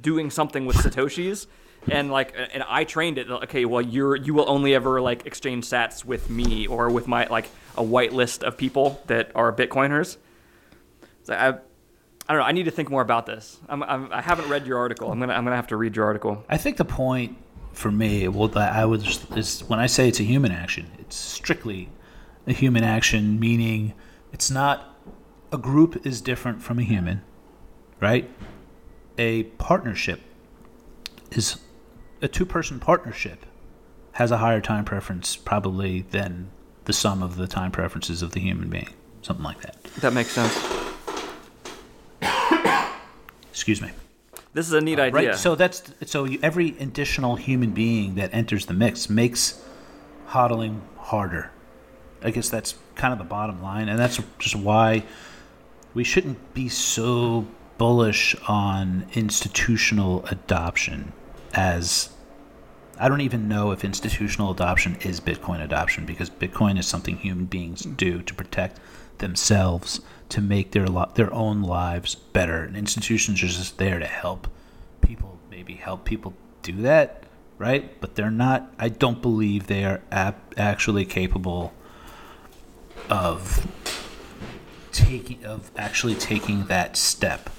[0.00, 1.46] doing something with satoshis
[1.90, 5.64] and like and i trained it okay well you're you will only ever like exchange
[5.64, 10.16] sats with me or with my like a white list of people that are bitcoiners
[11.26, 11.48] so I,
[12.28, 12.46] I don't know.
[12.46, 13.58] I need to think more about this.
[13.68, 15.10] I'm, I'm, I have not read your article.
[15.10, 16.44] I'm gonna I'm gonna have to read your article.
[16.48, 17.36] I think the point
[17.72, 19.06] for me, well, I would
[19.36, 21.88] is when I say it's a human action, it's strictly
[22.46, 23.92] a human action, meaning
[24.32, 24.96] it's not
[25.52, 27.22] a group is different from a human,
[28.00, 28.30] right?
[29.18, 30.20] A partnership
[31.30, 31.58] is
[32.22, 33.44] a two-person partnership
[34.12, 36.50] has a higher time preference probably than
[36.84, 38.88] the sum of the time preferences of the human being,
[39.22, 39.82] something like that.
[40.00, 40.54] That makes sense.
[43.50, 43.90] Excuse me.
[44.54, 45.30] This is a neat uh, idea.
[45.30, 45.38] Right.
[45.38, 49.62] So that's so every additional human being that enters the mix makes
[50.28, 51.50] hodling harder.
[52.22, 55.04] I guess that's kind of the bottom line, and that's just why
[55.92, 57.46] we shouldn't be so
[57.76, 61.12] bullish on institutional adoption
[61.56, 62.10] as
[62.98, 67.46] I don't even know if institutional adoption is Bitcoin adoption because Bitcoin is something human
[67.46, 67.94] beings hmm.
[67.94, 68.78] do to protect
[69.18, 72.62] themselves, to make their lo- their own lives better.
[72.62, 74.48] And institutions are just there to help
[75.00, 77.24] people, maybe help people do that,
[77.58, 77.98] right?
[78.00, 78.72] But they're not.
[78.78, 81.72] I don't believe they are ap- actually capable
[83.08, 83.66] of
[84.92, 87.50] taking of actually taking that step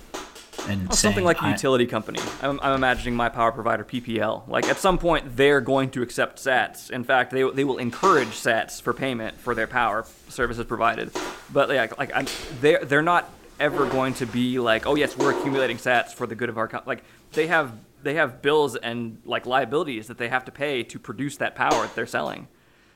[0.67, 2.19] and oh, Well, saying, something like a utility company.
[2.41, 4.47] I'm, I'm imagining my power provider PPL.
[4.47, 6.91] Like at some point, they're going to accept SATs.
[6.91, 11.11] In fact, they, they will encourage SATs for payment for their power services provided.
[11.51, 12.27] But yeah, like I'm,
[12.61, 16.35] they're they're not ever going to be like, oh yes, we're accumulating SATs for the
[16.35, 16.83] good of our co-.
[16.85, 17.03] like
[17.33, 21.37] they have they have bills and like liabilities that they have to pay to produce
[21.37, 22.47] that power that they're selling.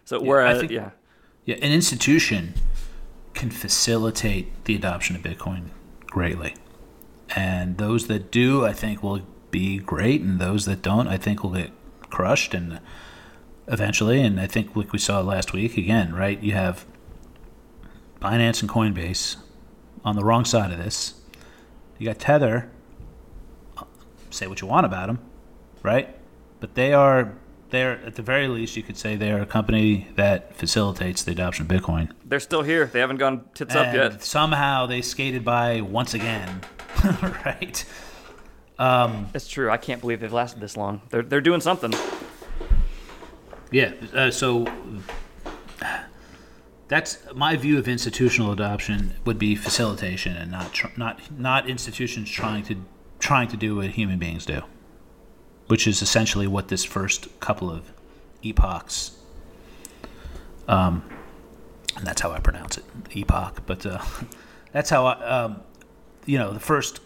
[0.06, 0.92] So I whereas think- yeah,
[1.46, 2.54] Yeah, an institution
[3.34, 5.70] can facilitate the adoption of Bitcoin
[6.08, 6.56] greatly.
[7.36, 9.22] And those that do, I think, will
[9.52, 11.72] be great, and those that don't, I think, will get
[12.10, 12.80] crushed and
[13.68, 14.22] eventually.
[14.22, 16.42] And I think, like we saw last week, again, right?
[16.42, 16.86] You have
[18.22, 19.38] Binance and Coinbase
[20.04, 21.16] on the wrong side of this.
[21.98, 22.70] You got Tether.
[24.30, 25.20] Say what you want about them,
[25.84, 26.16] right?
[26.60, 27.34] But they are
[27.72, 31.32] they're at the very least you could say they are a company that facilitates the
[31.32, 32.12] adoption of Bitcoin.
[32.26, 32.86] they're still here.
[32.86, 34.24] They haven't gone tits up yet.
[34.24, 36.62] somehow they skated by once again,
[37.46, 37.86] right?
[39.32, 39.70] That's true.
[39.70, 41.02] I can't believe they've lasted this long.
[41.10, 41.94] They're they're doing something.
[43.72, 43.94] Yeah.
[44.14, 44.68] Uh, so
[46.88, 52.30] that's my view of institutional adoption would be facilitation and not tr- not not institutions
[52.30, 52.76] trying to
[53.20, 54.62] trying to do what human beings do,
[55.68, 57.94] which is essentially what this first couple of
[58.44, 59.12] epochs.
[60.68, 61.04] Um,
[61.96, 62.86] and that's how I pronounce it,
[63.16, 63.62] epoch.
[63.66, 64.04] But uh,
[64.74, 65.62] that's how I, um,
[66.32, 67.02] you know, the first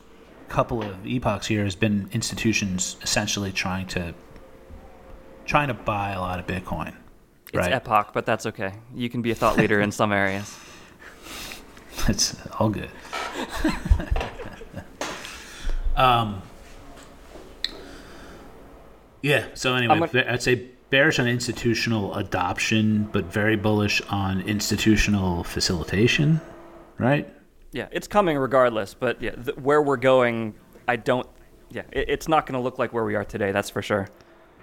[0.49, 4.13] couple of epochs here has been institutions essentially trying to
[5.47, 6.93] trying to buy a lot of Bitcoin.
[7.47, 7.71] It's right.
[7.71, 8.73] epoch, but that's okay.
[8.93, 10.55] You can be a thought leader in some areas.
[12.07, 12.91] It's all good.
[15.95, 16.43] um.
[19.23, 19.45] Yeah.
[19.55, 24.41] So anyway, I'm gonna- be- I'd say bearish on institutional adoption, but very bullish on
[24.41, 26.41] institutional facilitation.
[26.99, 27.34] Right.
[27.75, 28.93] Yeah, it's coming regardless.
[28.93, 30.55] But yeah, th- where we're going,
[30.87, 31.27] I don't.
[31.69, 33.51] Yeah, it, it's not going to look like where we are today.
[33.51, 34.07] That's for sure.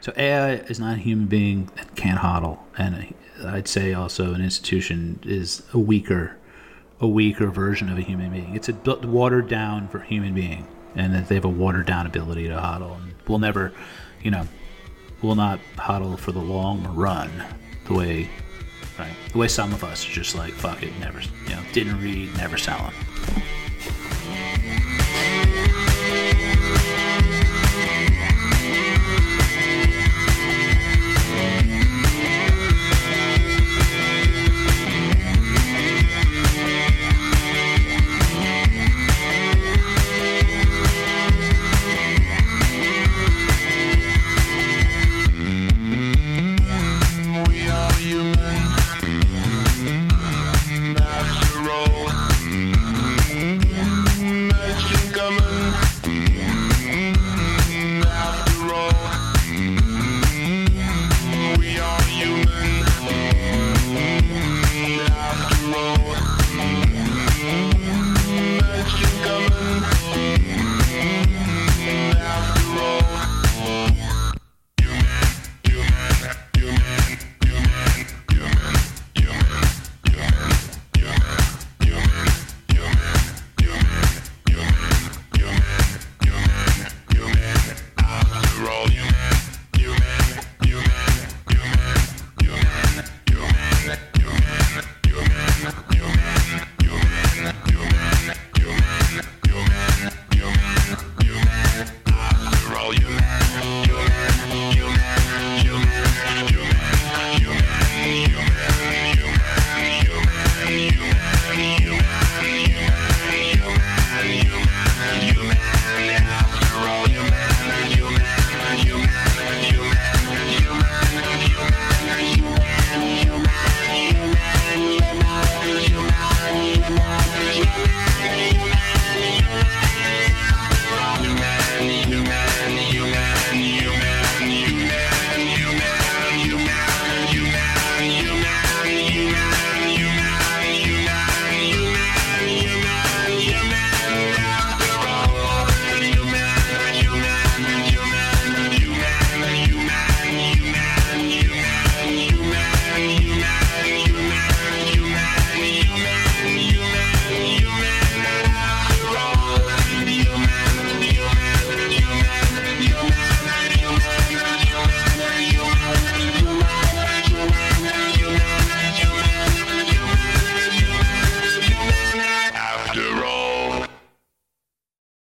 [0.01, 3.15] So AI is not a human being that can't hodl, and
[3.45, 6.39] I'd say also an institution is a weaker,
[7.01, 8.57] a weaker version of a human being.
[8.57, 12.49] It's a watered down for human being, and that they have a watered down ability
[12.49, 13.73] to hodl, and we'll never,
[14.23, 14.49] you know,
[15.21, 17.31] will not hodl for the long run,
[17.89, 18.31] the way,
[19.03, 19.33] right?
[19.33, 22.35] The way some of us are just like fuck it, never, you know, didn't read,
[22.37, 22.95] never selling.